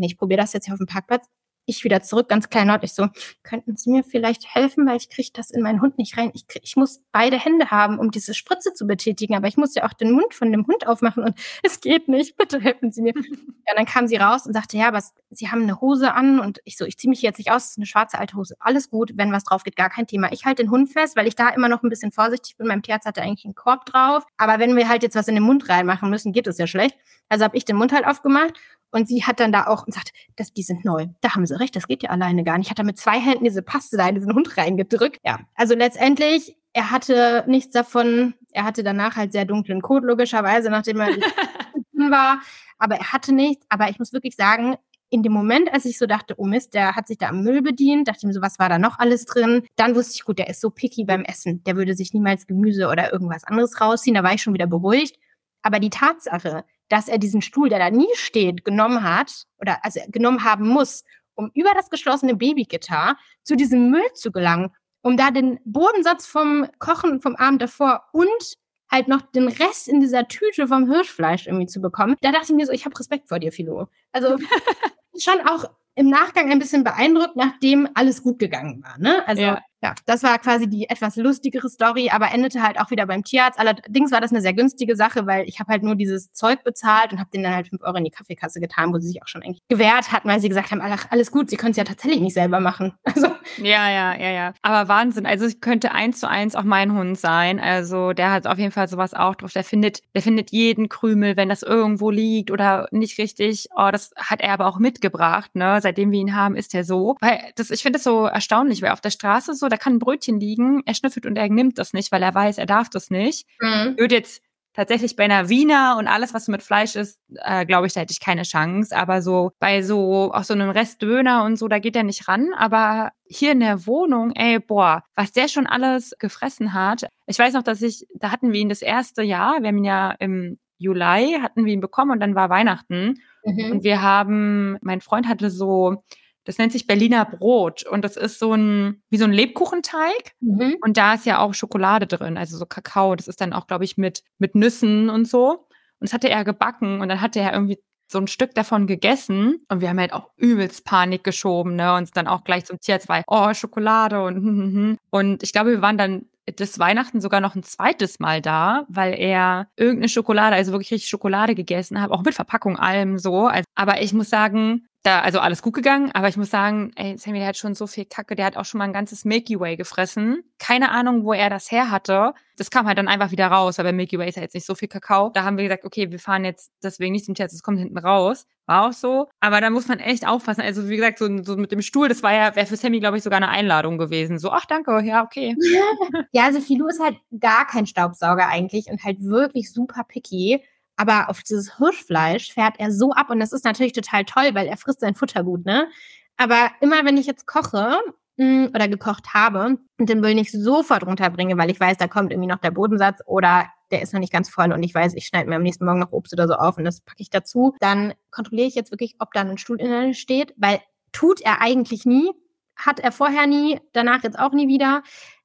[0.00, 1.26] Ich probiere das jetzt hier auf dem Parkplatz
[1.66, 2.82] ich wieder zurück, ganz kleinlaut.
[2.82, 3.08] Ich so,
[3.42, 6.30] könnten Sie mir vielleicht helfen, weil ich kriege das in meinen Hund nicht rein.
[6.34, 9.74] Ich, krieg, ich muss beide Hände haben, um diese Spritze zu betätigen, aber ich muss
[9.74, 12.36] ja auch den Mund von dem Hund aufmachen und es geht nicht.
[12.36, 13.14] Bitte helfen Sie mir.
[13.16, 16.60] ja, dann kam sie raus und sagte, ja, aber Sie haben eine Hose an und
[16.64, 18.56] ich so, ich ziehe mich jetzt nicht aus, das ist eine schwarze alte Hose.
[18.58, 20.32] Alles gut, wenn was drauf geht, gar kein Thema.
[20.32, 22.66] Ich halte den Hund fest, weil ich da immer noch ein bisschen vorsichtig bin.
[22.66, 25.44] Mein Tierarzt hatte eigentlich einen Korb drauf, aber wenn wir halt jetzt was in den
[25.44, 26.96] Mund reinmachen müssen, geht es ja schlecht.
[27.28, 28.54] Also habe ich den Mund halt aufgemacht
[28.92, 31.06] und sie hat dann da auch und sagt, das, die sind neu.
[31.22, 32.70] Da haben sie recht, das geht ja alleine gar nicht.
[32.70, 35.18] Hat da mit zwei Händen diese Paste da in diesen Hund reingedrückt.
[35.24, 38.34] Ja, also letztendlich, er hatte nichts davon.
[38.52, 41.08] Er hatte danach halt sehr dunklen Kot, logischerweise, nachdem er
[42.10, 42.40] war.
[42.78, 43.64] Aber er hatte nichts.
[43.70, 44.76] Aber ich muss wirklich sagen,
[45.08, 47.62] in dem Moment, als ich so dachte, oh Mist, der hat sich da am Müll
[47.62, 49.62] bedient, dachte ich mir so, was war da noch alles drin?
[49.76, 51.62] Dann wusste ich, gut, der ist so picky beim Essen.
[51.64, 54.14] Der würde sich niemals Gemüse oder irgendwas anderes rausziehen.
[54.14, 55.18] Da war ich schon wieder beruhigt.
[55.62, 60.00] Aber die Tatsache, dass er diesen Stuhl, der da nie steht, genommen hat oder also
[60.08, 64.70] genommen haben muss, um über das geschlossene Babygitter zu diesem Müll zu gelangen,
[65.00, 68.58] um da den Bodensatz vom Kochen vom Abend davor und
[68.90, 72.16] halt noch den Rest in dieser Tüte vom Hirschfleisch irgendwie zu bekommen.
[72.20, 73.88] Da dachte ich mir so, ich habe Respekt vor dir, Philo.
[74.12, 74.36] Also
[75.18, 75.64] schon auch
[75.94, 78.98] im Nachgang ein bisschen beeindruckt, nachdem alles gut gegangen war.
[78.98, 79.26] Ne?
[79.26, 79.60] Also ja.
[79.82, 79.94] ja.
[80.06, 83.58] das war quasi die etwas lustigere Story, aber endete halt auch wieder beim Tierarzt.
[83.58, 87.12] Allerdings war das eine sehr günstige Sache, weil ich habe halt nur dieses Zeug bezahlt
[87.12, 89.28] und habe denen dann halt fünf Euro in die Kaffeekasse getan, wo sie sich auch
[89.28, 91.84] schon eigentlich gewehrt hatten, weil sie gesagt haben, ach, alles gut, sie können es ja
[91.84, 92.94] tatsächlich nicht selber machen.
[93.14, 93.26] Also
[93.58, 94.54] ja, ja, ja, ja.
[94.62, 95.26] Aber Wahnsinn.
[95.26, 97.60] Also es könnte eins zu eins auch mein Hund sein.
[97.60, 99.52] Also der hat auf jeden Fall sowas auch drauf.
[99.52, 103.66] Der findet, der findet jeden Krümel, wenn das irgendwo liegt oder nicht richtig.
[103.76, 105.80] Oh, das hat er aber auch mitgebracht, ne?
[105.82, 107.16] Seitdem wir ihn haben, ist er so.
[107.20, 109.98] Weil das, ich finde das so erstaunlich, weil auf der Straße so, da kann ein
[109.98, 113.10] Brötchen liegen, er schnüffelt und er nimmt das nicht, weil er weiß, er darf das
[113.10, 113.46] nicht.
[113.60, 113.98] Mhm.
[113.98, 114.42] Würde jetzt
[114.74, 118.12] tatsächlich bei einer Wiener und alles, was mit Fleisch ist, äh, glaube ich, da hätte
[118.12, 118.96] ich keine Chance.
[118.96, 122.52] Aber so bei so auch so einem Restdöner und so, da geht er nicht ran.
[122.56, 127.06] Aber hier in der Wohnung, ey, boah, was der schon alles gefressen hat.
[127.26, 129.84] Ich weiß noch, dass ich, da hatten wir ihn das erste Jahr, wir haben ihn
[129.84, 133.20] ja im Juli, hatten wir ihn bekommen und dann war Weihnachten.
[133.44, 133.72] Mhm.
[133.72, 136.02] Und wir haben, mein Freund hatte so,
[136.44, 140.34] das nennt sich Berliner Brot und das ist so ein, wie so ein Lebkuchenteig.
[140.40, 140.76] Mhm.
[140.80, 143.14] Und da ist ja auch Schokolade drin, also so Kakao.
[143.14, 145.50] Das ist dann auch, glaube ich, mit, mit Nüssen und so.
[145.50, 147.78] Und das hatte er gebacken und dann hatte er irgendwie
[148.12, 152.10] so ein Stück davon gegessen und wir haben halt auch übelst Panik geschoben, ne, uns
[152.10, 154.98] dann auch gleich zum Tierarzt, weil, oh, Schokolade und, hm, hm, hm.
[155.10, 159.14] und ich glaube, wir waren dann das Weihnachten sogar noch ein zweites Mal da, weil
[159.14, 163.46] er irgendeine Schokolade, also wirklich richtig Schokolade gegessen hat, auch mit Verpackung allem so.
[163.46, 167.18] Also, aber ich muss sagen, da, also alles gut gegangen, aber ich muss sagen, ey,
[167.18, 169.58] Sammy, der hat schon so viel Kacke, der hat auch schon mal ein ganzes Milky
[169.58, 170.44] Way gefressen.
[170.58, 172.34] Keine Ahnung, wo er das her hatte.
[172.56, 174.76] Das kam halt dann einfach wieder raus, aber Milky Way ist ja jetzt nicht so
[174.76, 175.30] viel Kakao.
[175.30, 177.98] Da haben wir gesagt, okay, wir fahren jetzt deswegen nicht zum Tierarzt, das kommt hinten
[177.98, 178.46] raus.
[178.66, 179.28] War auch so.
[179.40, 180.60] Aber da muss man echt aufpassen.
[180.60, 183.16] Also, wie gesagt, so, so mit dem Stuhl, das war ja, wäre für Sammy, glaube
[183.16, 184.38] ich, sogar eine Einladung gewesen.
[184.38, 185.56] So, ach, danke, ja, okay.
[186.32, 190.62] ja, also Filou ist halt gar kein Staubsauger eigentlich und halt wirklich super picky.
[190.96, 194.66] Aber auf dieses Hirschfleisch fährt er so ab und das ist natürlich total toll, weil
[194.66, 195.88] er frisst sein Futter gut, ne?
[196.36, 197.98] Aber immer wenn ich jetzt koche
[198.38, 202.32] hm, oder gekocht habe und den Müll nicht sofort runterbringe, weil ich weiß, da kommt
[202.32, 205.26] irgendwie noch der Bodensatz oder der ist noch nicht ganz voll und ich weiß, ich
[205.26, 207.74] schneide mir am nächsten Morgen noch Obst oder so auf und das packe ich dazu,
[207.80, 210.80] dann kontrolliere ich jetzt wirklich, ob da ein Stuhl innen steht, weil
[211.12, 212.30] tut er eigentlich nie,
[212.74, 215.02] hat er vorher nie, danach jetzt auch nie wieder.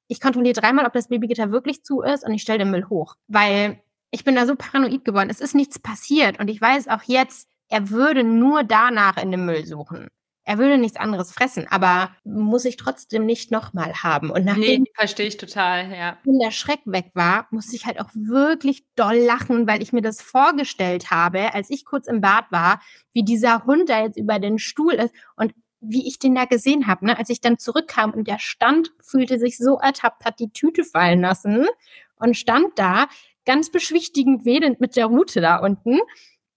[0.08, 3.16] Ich kontrolliere dreimal, ob das Babygitter wirklich zu ist und ich stelle den Müll hoch,
[3.28, 3.82] weil
[4.12, 5.30] ich bin da so paranoid geworden.
[5.30, 6.40] Es ist nichts passiert.
[6.40, 10.08] Und ich weiß auch jetzt, er würde nur danach in dem Müll suchen.
[10.48, 14.30] Er würde nichts anderes fressen, aber muss ich trotzdem nicht nochmal haben.
[14.30, 16.18] Und nachdem nee, verstehe ich total, ja.
[16.24, 20.22] der Schreck weg war, musste ich halt auch wirklich doll lachen, weil ich mir das
[20.22, 22.80] vorgestellt habe, als ich kurz im Bad war,
[23.12, 26.88] wie dieser Hund da jetzt über den Stuhl ist und wie ich den da gesehen
[26.88, 27.08] habe.
[27.08, 27.18] Ne?
[27.18, 31.20] Als ich dann zurückkam und der stand, fühlte sich so ertappt, hat die Tüte fallen
[31.20, 31.68] lassen
[32.16, 33.08] und stand da
[33.48, 36.00] ganz beschwichtigend wedelnd mit der Route da unten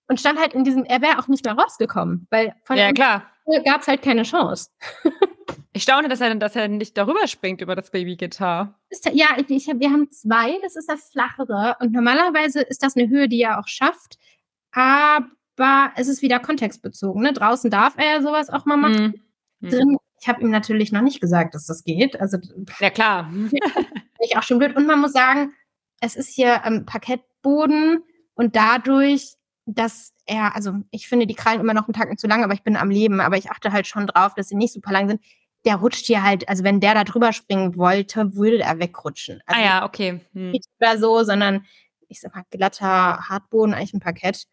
[0.08, 3.30] und stand halt in diesem, er wäre auch nicht mehr rausgekommen, weil von ja, klar.
[3.64, 4.70] gab es halt keine Chance.
[5.72, 8.74] ich staune, dass er, dass er nicht darüber springt über das Babygitarr.
[9.12, 13.08] Ja, ich, ich, wir haben zwei, das ist das flachere und normalerweise ist das eine
[13.08, 14.18] Höhe, die er auch schafft,
[14.72, 17.22] aber es ist wieder kontextbezogen.
[17.22, 17.32] Ne?
[17.32, 19.22] Draußen darf er sowas auch mal machen.
[19.60, 19.70] Mhm.
[19.70, 22.20] Drin, ich habe ihm natürlich noch nicht gesagt, dass das geht.
[22.20, 22.38] Also,
[22.80, 23.32] ja, klar.
[24.20, 24.76] ich auch schon blöd.
[24.76, 25.52] Und man muss sagen,
[26.00, 28.02] es ist hier ähm, Parkettboden
[28.34, 29.34] und dadurch,
[29.66, 32.62] dass er, also ich finde die Krallen immer noch einen Tag zu lang, aber ich
[32.62, 35.20] bin am Leben, aber ich achte halt schon drauf, dass sie nicht super lang sind.
[35.66, 39.42] Der rutscht hier halt, also wenn der da drüber springen wollte, würde er wegrutschen.
[39.44, 40.20] Also ah ja, okay.
[40.32, 40.52] Hm.
[40.52, 41.66] Nicht mehr so, sondern
[42.08, 44.46] ich sag mal glatter Hartboden, eigentlich ein Parkett.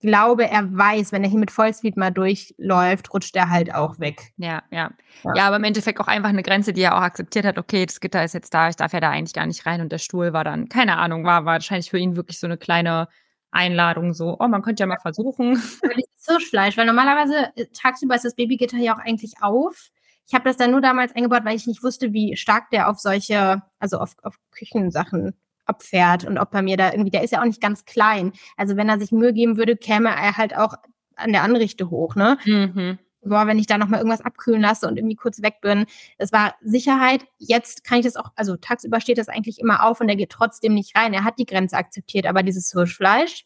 [0.00, 4.32] Glaube, er weiß, wenn er hier mit Vollspeed mal durchläuft, rutscht er halt auch weg.
[4.38, 4.90] Ja, ja,
[5.24, 5.32] ja.
[5.34, 7.58] Ja, aber im Endeffekt auch einfach eine Grenze, die er auch akzeptiert hat.
[7.58, 9.92] Okay, das Gitter ist jetzt da, ich darf ja da eigentlich gar nicht rein und
[9.92, 13.08] der Stuhl war dann, keine Ahnung, war, war wahrscheinlich für ihn wirklich so eine kleine
[13.50, 15.62] Einladung, so, oh, man könnte ja mal versuchen.
[15.82, 19.90] Aber dieses Hirschfleisch, weil normalerweise äh, tagsüber ist das Babygitter ja auch eigentlich auf.
[20.26, 23.00] Ich habe das dann nur damals eingebaut, weil ich nicht wusste, wie stark der auf
[23.00, 25.34] solche, also auf, auf Küchensachen
[25.70, 28.32] abfährt und ob er mir da irgendwie, der ist ja auch nicht ganz klein.
[28.56, 30.74] Also wenn er sich Mühe geben würde, käme er halt auch
[31.16, 32.38] an der Anrichte hoch, ne?
[32.44, 32.98] Mhm.
[33.22, 35.84] Boah, wenn ich da nochmal irgendwas abkühlen lasse und irgendwie kurz weg bin.
[36.16, 37.26] Das war Sicherheit.
[37.36, 40.30] Jetzt kann ich das auch, also tagsüber steht das eigentlich immer auf und er geht
[40.30, 41.12] trotzdem nicht rein.
[41.12, 43.44] Er hat die Grenze akzeptiert, aber dieses Hirschfleisch,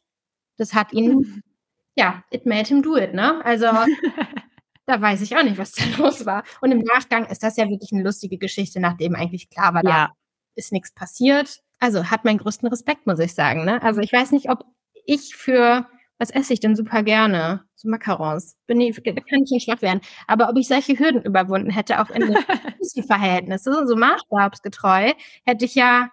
[0.56, 1.42] das hat ihn, mhm.
[1.96, 3.44] ja, it made him do it, ne?
[3.44, 3.66] Also,
[4.86, 6.44] da weiß ich auch nicht, was da los war.
[6.60, 9.90] Und im Nachgang ist das ja wirklich eine lustige Geschichte, nachdem eigentlich klar war, ja.
[9.90, 10.12] da
[10.54, 13.64] ist nichts passiert also hat meinen größten Respekt, muss ich sagen.
[13.66, 13.82] Ne?
[13.82, 14.64] Also ich weiß nicht, ob
[15.04, 15.86] ich für,
[16.18, 17.62] was esse ich denn super gerne?
[17.74, 18.56] So Macarons.
[18.66, 20.00] Bin ich, kann ich nicht schwach werden.
[20.26, 22.36] Aber ob ich solche Hürden überwunden hätte, auch in den
[23.06, 25.12] Verhältnissen, so maßstabsgetreu,
[25.44, 26.10] hätte ich ja,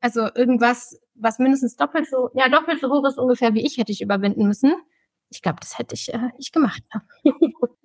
[0.00, 3.92] also irgendwas, was mindestens doppelt so, ja, doppelt so hoch ist ungefähr wie ich, hätte
[3.92, 4.74] ich überwinden müssen.
[5.30, 6.82] Ich glaube, das hätte ich, äh, ich gemacht.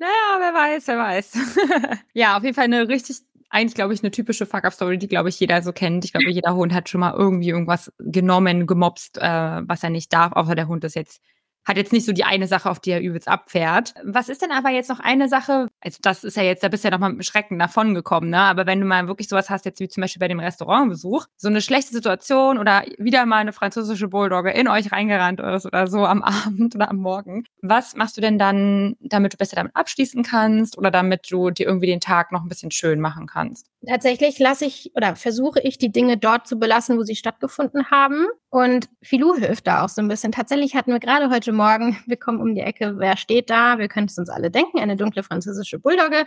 [0.01, 1.37] Naja, wer weiß, wer weiß.
[2.13, 3.17] ja, auf jeden Fall eine richtig
[3.49, 6.05] eigentlich, glaube ich, eine typische Fuck-Up-Story, die, glaube ich, jeder so kennt.
[6.05, 10.13] Ich glaube, jeder Hund hat schon mal irgendwie irgendwas genommen, gemobst, äh, was er nicht
[10.13, 11.21] darf, außer der Hund ist jetzt
[11.69, 13.93] hat jetzt nicht so die eine Sache, auf die er übelst abfährt.
[14.03, 15.67] Was ist denn aber jetzt noch eine Sache?
[15.81, 18.31] Also das ist ja jetzt, da bist du ja noch mal mit Schrecken davon gekommen,
[18.31, 18.39] ne?
[18.39, 21.47] Aber wenn du mal wirklich sowas hast, jetzt wie zum Beispiel bei dem Restaurantbesuch, so
[21.47, 26.05] eine schlechte Situation oder wieder mal eine französische Bulldogge in euch reingerannt ist oder so
[26.05, 30.23] am Abend oder am Morgen, was machst du denn dann, damit du besser damit abschließen
[30.23, 33.67] kannst oder damit du dir irgendwie den Tag noch ein bisschen schön machen kannst?
[33.87, 38.27] Tatsächlich lasse ich oder versuche ich die Dinge dort zu belassen, wo sie stattgefunden haben.
[38.49, 40.33] Und Filou hilft da auch so ein bisschen.
[40.33, 43.77] Tatsächlich hatten wir gerade heute Morgen, wir kommen um die Ecke, wer steht da?
[43.77, 46.25] Wir können es uns alle denken, eine dunkle französische Bulldogge.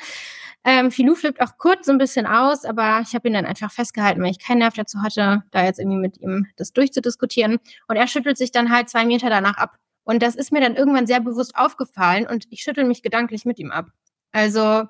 [0.64, 3.70] Ähm, Filou flippt auch kurz so ein bisschen aus, aber ich habe ihn dann einfach
[3.70, 7.58] festgehalten, weil ich keinen Nerv dazu hatte, da jetzt irgendwie mit ihm das durchzudiskutieren.
[7.86, 9.76] Und er schüttelt sich dann halt zwei Meter danach ab.
[10.04, 13.58] Und das ist mir dann irgendwann sehr bewusst aufgefallen und ich schüttel mich gedanklich mit
[13.58, 13.90] ihm ab.
[14.32, 14.84] Also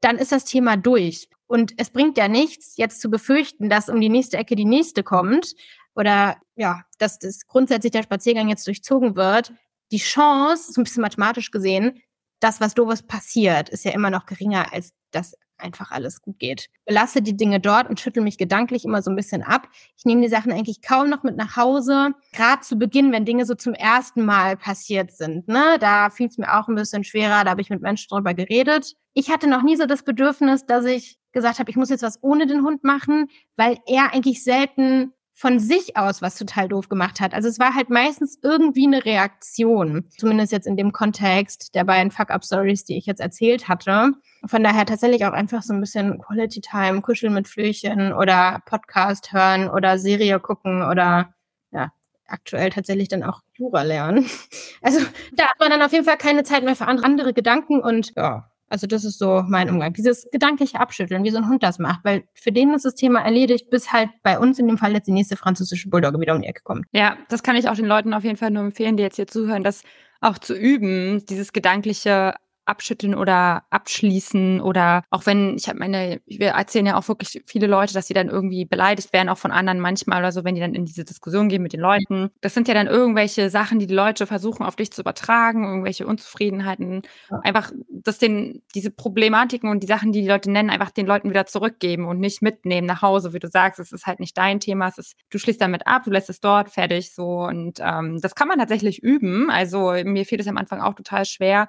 [0.00, 1.28] dann ist das Thema durch.
[1.46, 5.02] Und es bringt ja nichts, jetzt zu befürchten, dass um die nächste Ecke die nächste
[5.02, 5.54] kommt
[5.94, 9.52] oder ja, dass das grundsätzlich der Spaziergang jetzt durchzogen wird.
[9.92, 12.02] Die Chance, so ein bisschen mathematisch gesehen,
[12.40, 16.68] dass was doofes passiert, ist ja immer noch geringer, als dass einfach alles gut geht.
[16.84, 19.68] Belasse die Dinge dort und schüttel mich gedanklich immer so ein bisschen ab.
[19.96, 22.12] Ich nehme die Sachen eigentlich kaum noch mit nach Hause.
[22.32, 26.38] Gerade zu Beginn, wenn Dinge so zum ersten Mal passiert sind, ne, da fiel es
[26.38, 27.44] mir auch ein bisschen schwerer.
[27.44, 28.94] Da habe ich mit Menschen drüber geredet.
[29.14, 32.22] Ich hatte noch nie so das Bedürfnis, dass ich gesagt habe, ich muss jetzt was
[32.22, 37.20] ohne den Hund machen, weil er eigentlich selten von sich aus was total doof gemacht
[37.20, 37.34] hat.
[37.34, 40.06] Also es war halt meistens irgendwie eine Reaktion.
[40.16, 44.12] Zumindest jetzt in dem Kontext der beiden Fuck-Up-Stories, die ich jetzt erzählt hatte.
[44.46, 49.32] Von daher tatsächlich auch einfach so ein bisschen Quality Time, Kuscheln mit Flöchen oder Podcast
[49.32, 51.34] hören oder Serie gucken oder
[51.72, 51.92] ja,
[52.26, 54.26] aktuell tatsächlich dann auch Jura lernen.
[54.82, 55.00] Also
[55.32, 58.48] da hat man dann auf jeden Fall keine Zeit mehr für andere Gedanken und ja,
[58.68, 59.92] also das ist so mein Umgang.
[59.92, 63.20] Dieses gedankliche Abschütteln, wie so ein Hund das macht, weil für den ist das Thema
[63.20, 66.42] erledigt, bis halt bei uns in dem Fall jetzt die nächste französische Bulldogge wieder um
[66.42, 66.86] die Ecke kommt.
[66.92, 69.26] Ja, das kann ich auch den Leuten auf jeden Fall nur empfehlen, die jetzt hier
[69.26, 69.82] zuhören, das
[70.20, 72.34] auch zu üben, dieses gedankliche
[72.66, 77.66] abschütteln oder abschließen oder auch wenn, ich habe meine, wir erzählen ja auch wirklich viele
[77.66, 80.60] Leute, dass sie dann irgendwie beleidigt werden, auch von anderen manchmal oder so, wenn die
[80.60, 82.30] dann in diese Diskussion gehen mit den Leuten.
[82.40, 86.06] Das sind ja dann irgendwelche Sachen, die die Leute versuchen auf dich zu übertragen, irgendwelche
[86.06, 87.02] Unzufriedenheiten.
[87.42, 91.30] Einfach, dass den, diese Problematiken und die Sachen, die die Leute nennen, einfach den Leuten
[91.30, 93.80] wieder zurückgeben und nicht mitnehmen nach Hause, wie du sagst.
[93.80, 96.40] Es ist halt nicht dein Thema, es ist, du schließt damit ab, du lässt es
[96.40, 99.50] dort fertig so und ähm, das kann man tatsächlich üben.
[99.50, 101.68] Also mir fiel es am Anfang auch total schwer,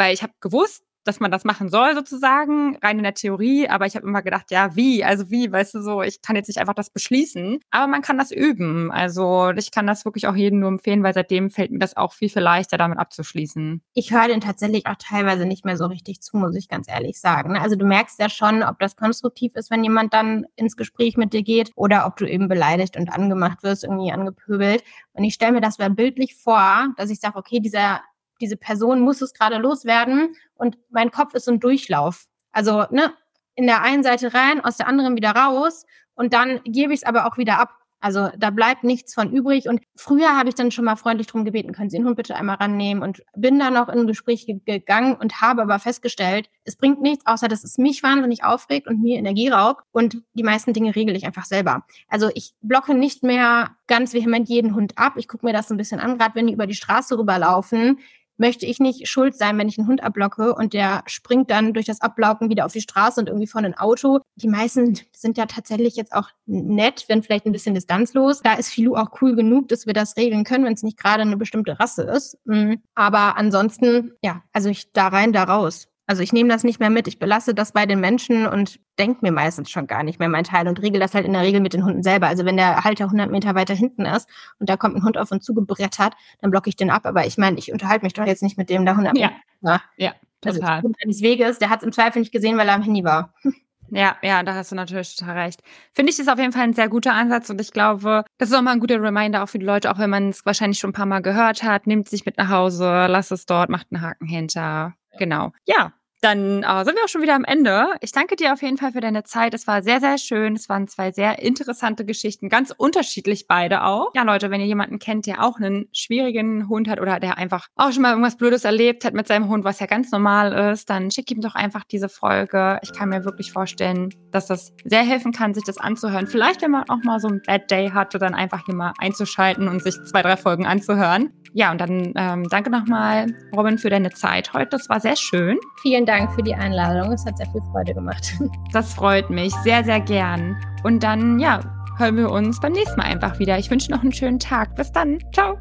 [0.00, 3.86] weil ich habe gewusst, dass man das machen soll, sozusagen, rein in der Theorie, aber
[3.86, 5.02] ich habe immer gedacht, ja, wie?
[5.02, 8.18] Also wie, weißt du so, ich kann jetzt nicht einfach das beschließen, aber man kann
[8.18, 8.90] das üben.
[8.90, 12.12] Also ich kann das wirklich auch jedem nur empfehlen, weil seitdem fällt mir das auch
[12.12, 13.82] viel, viel leichter, damit abzuschließen.
[13.94, 17.18] Ich höre den tatsächlich auch teilweise nicht mehr so richtig zu, muss ich ganz ehrlich
[17.18, 17.56] sagen.
[17.56, 21.32] Also du merkst ja schon, ob das konstruktiv ist, wenn jemand dann ins Gespräch mit
[21.32, 24.84] dir geht oder ob du eben beleidigt und angemacht wirst, irgendwie angepöbelt.
[25.14, 28.00] Und ich stelle mir das mal bildlich vor, dass ich sage, okay, dieser
[28.40, 32.26] diese Person muss es gerade loswerden und mein Kopf ist so ein Durchlauf.
[32.52, 33.12] Also, ne,
[33.54, 35.84] in der einen Seite rein, aus der anderen wieder raus
[36.14, 37.80] und dann gebe ich es aber auch wieder ab.
[38.02, 39.68] Also da bleibt nichts von übrig.
[39.68, 42.34] Und früher habe ich dann schon mal freundlich drum gebeten, können Sie den Hund bitte
[42.34, 46.76] einmal rannehmen und bin dann noch in ein Gespräch gegangen und habe aber festgestellt, es
[46.76, 49.82] bringt nichts, außer dass es mich wahnsinnig aufregt und mir Energie raubt.
[49.92, 51.84] Und die meisten Dinge regle ich einfach selber.
[52.08, 55.14] Also ich blocke nicht mehr ganz vehement jeden Hund ab.
[55.16, 57.98] Ich gucke mir das so ein bisschen an, gerade wenn die über die Straße rüberlaufen
[58.40, 61.86] möchte ich nicht schuld sein, wenn ich einen Hund abblocke und der springt dann durch
[61.86, 64.20] das Abblocken wieder auf die Straße und irgendwie vor ein Auto.
[64.36, 68.40] Die meisten sind ja tatsächlich jetzt auch nett, wenn vielleicht ein bisschen distanzlos.
[68.40, 71.22] Da ist Filou auch cool genug, dass wir das regeln können, wenn es nicht gerade
[71.22, 72.38] eine bestimmte Rasse ist.
[72.46, 72.82] Mhm.
[72.94, 75.89] Aber ansonsten, ja, also ich da rein, da raus.
[76.10, 79.20] Also ich nehme das nicht mehr mit, ich belasse das bei den Menschen und denke
[79.22, 81.60] mir meistens schon gar nicht mehr mein Teil und regel das halt in der Regel
[81.60, 82.26] mit den Hunden selber.
[82.26, 85.30] Also wenn der Halter 100 Meter weiter hinten ist und da kommt ein Hund auf
[85.30, 87.06] uns zugebrettert, dann blocke ich den ab.
[87.06, 89.30] Aber ich meine, ich unterhalte mich doch jetzt nicht mit dem da 100 Meter.
[89.62, 90.78] Ja, ja, total.
[90.78, 93.32] Also eines Weges, der hat es im Zweifel nicht gesehen, weil er am Handy war.
[93.92, 95.62] Ja, ja, da hast du natürlich total recht.
[95.90, 98.54] Finde ich das auf jeden Fall ein sehr guter Ansatz und ich glaube, das ist
[98.54, 100.90] auch mal ein guter Reminder auch für die Leute, auch wenn man es wahrscheinlich schon
[100.90, 104.00] ein paar Mal gehört hat, nimmt sich mit nach Hause, lasst es dort, macht einen
[104.00, 104.94] Haken hinter.
[105.18, 105.50] Genau.
[105.66, 107.88] Ja, dann äh, sind wir auch schon wieder am Ende.
[108.00, 109.54] Ich danke dir auf jeden Fall für deine Zeit.
[109.54, 110.54] Es war sehr, sehr schön.
[110.54, 114.10] Es waren zwei sehr interessante Geschichten, ganz unterschiedlich beide auch.
[114.14, 117.68] Ja, Leute, wenn ihr jemanden kennt, der auch einen schwierigen Hund hat oder der einfach
[117.76, 120.90] auch schon mal irgendwas Blödes erlebt hat mit seinem Hund, was ja ganz normal ist,
[120.90, 122.78] dann schickt ihm doch einfach diese Folge.
[122.82, 126.26] Ich kann mir wirklich vorstellen, dass das sehr helfen kann, sich das anzuhören.
[126.26, 129.68] Vielleicht, wenn man auch mal so ein Bad Day hatte, dann einfach hier mal einzuschalten
[129.68, 131.30] und sich zwei, drei Folgen anzuhören.
[131.52, 134.68] Ja, und dann ähm, danke nochmal, Robin, für deine Zeit heute.
[134.70, 135.58] Das war sehr schön.
[135.82, 137.12] Vielen Dank für die Einladung.
[137.12, 138.34] Es hat sehr viel Freude gemacht.
[138.72, 140.56] Das freut mich sehr, sehr gern.
[140.84, 141.60] Und dann, ja,
[141.98, 143.58] hören wir uns beim nächsten Mal einfach wieder.
[143.58, 144.74] Ich wünsche noch einen schönen Tag.
[144.76, 145.18] Bis dann.
[145.32, 145.58] Ciao.